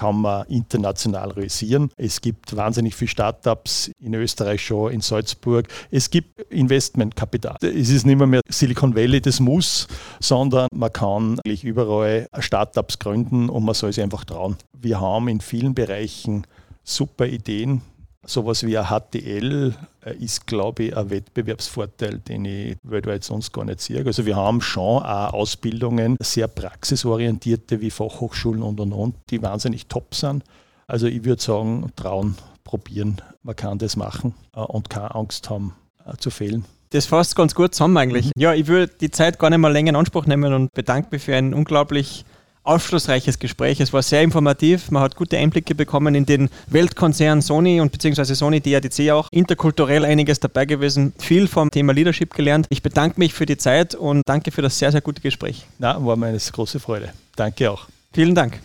kann 0.01 0.19
man 0.19 0.47
international 0.47 1.29
realisieren. 1.29 1.91
Es 1.95 2.21
gibt 2.21 2.55
wahnsinnig 2.55 2.95
viele 2.95 3.09
Startups 3.09 3.91
in 3.99 4.15
Österreich 4.15 4.65
schon, 4.65 4.91
in 4.91 5.01
Salzburg. 5.01 5.67
Es 5.91 6.09
gibt 6.09 6.41
Investmentkapital. 6.51 7.57
Es 7.61 7.91
ist 7.91 8.07
nicht 8.07 8.17
mehr, 8.17 8.25
mehr 8.25 8.41
Silicon 8.49 8.95
Valley, 8.95 9.21
das 9.21 9.39
muss, 9.39 9.87
sondern 10.19 10.67
man 10.73 10.91
kann 10.91 11.39
eigentlich 11.45 11.63
überall 11.63 12.25
Startups 12.39 12.97
gründen 12.97 13.47
und 13.47 13.63
man 13.63 13.75
soll 13.75 13.93
sich 13.93 14.03
einfach 14.03 14.25
trauen. 14.25 14.55
Wir 14.73 14.99
haben 14.99 15.27
in 15.27 15.39
vielen 15.39 15.75
Bereichen 15.75 16.47
super 16.83 17.27
Ideen, 17.27 17.83
Sowas 18.25 18.63
wie 18.63 18.77
ein 18.77 18.85
HTL 18.85 19.73
äh, 20.05 20.15
ist, 20.15 20.45
glaube 20.45 20.83
ich, 20.83 20.97
ein 20.97 21.09
Wettbewerbsvorteil, 21.09 22.19
den 22.19 22.45
ich 22.45 22.77
weltweit 22.83 23.23
sonst 23.23 23.51
gar 23.51 23.65
nicht 23.65 23.81
sehe. 23.81 24.05
Also 24.05 24.25
wir 24.27 24.35
haben 24.35 24.61
schon 24.61 25.01
auch 25.01 25.33
Ausbildungen, 25.33 26.17
sehr 26.19 26.47
praxisorientierte 26.47 27.81
wie 27.81 27.89
Fachhochschulen 27.89 28.61
und 28.61 28.79
und 28.79 28.93
und, 28.93 29.15
die 29.31 29.41
wahnsinnig 29.41 29.87
top 29.87 30.13
sind. 30.13 30.43
Also 30.85 31.07
ich 31.07 31.23
würde 31.23 31.41
sagen, 31.41 31.91
trauen, 31.95 32.35
probieren, 32.63 33.21
man 33.41 33.55
kann 33.55 33.79
das 33.79 33.95
machen 33.95 34.35
äh, 34.55 34.59
und 34.59 34.89
keine 34.89 35.15
Angst 35.15 35.49
haben 35.49 35.73
äh, 36.05 36.15
zu 36.17 36.29
fehlen. 36.29 36.65
Das 36.91 37.05
fasst 37.05 37.35
ganz 37.35 37.55
gut 37.55 37.73
zusammen 37.73 37.97
eigentlich. 37.97 38.27
Mhm. 38.27 38.31
Ja, 38.37 38.53
ich 38.53 38.67
würde 38.67 38.93
die 38.99 39.09
Zeit 39.09 39.39
gar 39.39 39.49
nicht 39.49 39.59
mal 39.59 39.71
länger 39.71 39.89
in 39.89 39.95
Anspruch 39.95 40.25
nehmen 40.25 40.53
und 40.53 40.73
bedanke 40.73 41.09
mich 41.11 41.23
für 41.23 41.35
ein 41.35 41.53
unglaublich 41.53 42.25
aufschlussreiches 42.63 43.39
Gespräch. 43.39 43.79
Es 43.79 43.93
war 43.93 44.01
sehr 44.01 44.21
informativ. 44.21 44.91
Man 44.91 45.01
hat 45.01 45.15
gute 45.15 45.37
Einblicke 45.37 45.75
bekommen 45.75 46.15
in 46.15 46.25
den 46.25 46.49
Weltkonzern 46.67 47.41
Sony 47.41 47.81
und 47.81 47.91
beziehungsweise 47.91 48.35
Sony 48.35 48.61
DADC 48.61 49.11
auch. 49.11 49.27
Interkulturell 49.31 50.05
einiges 50.05 50.39
dabei 50.39 50.65
gewesen. 50.65 51.13
Viel 51.17 51.47
vom 51.47 51.71
Thema 51.71 51.93
Leadership 51.93 52.33
gelernt. 52.33 52.67
Ich 52.69 52.83
bedanke 52.83 53.19
mich 53.19 53.33
für 53.33 53.45
die 53.45 53.57
Zeit 53.57 53.95
und 53.95 54.21
danke 54.25 54.51
für 54.51 54.61
das 54.61 54.77
sehr, 54.77 54.91
sehr 54.91 55.01
gute 55.01 55.21
Gespräch. 55.21 55.65
Na, 55.79 56.03
war 56.05 56.15
mir 56.15 56.27
eine 56.27 56.37
große 56.37 56.79
Freude. 56.79 57.13
Danke 57.35 57.71
auch. 57.71 57.87
Vielen 58.13 58.35
Dank. 58.35 58.59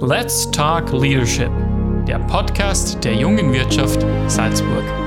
Let's 0.00 0.50
Talk 0.50 0.92
Leadership 0.92 1.52
der 2.06 2.18
Podcast 2.18 3.04
der 3.04 3.14
jungen 3.14 3.52
Wirtschaft 3.52 4.04
Salzburg. 4.26 5.01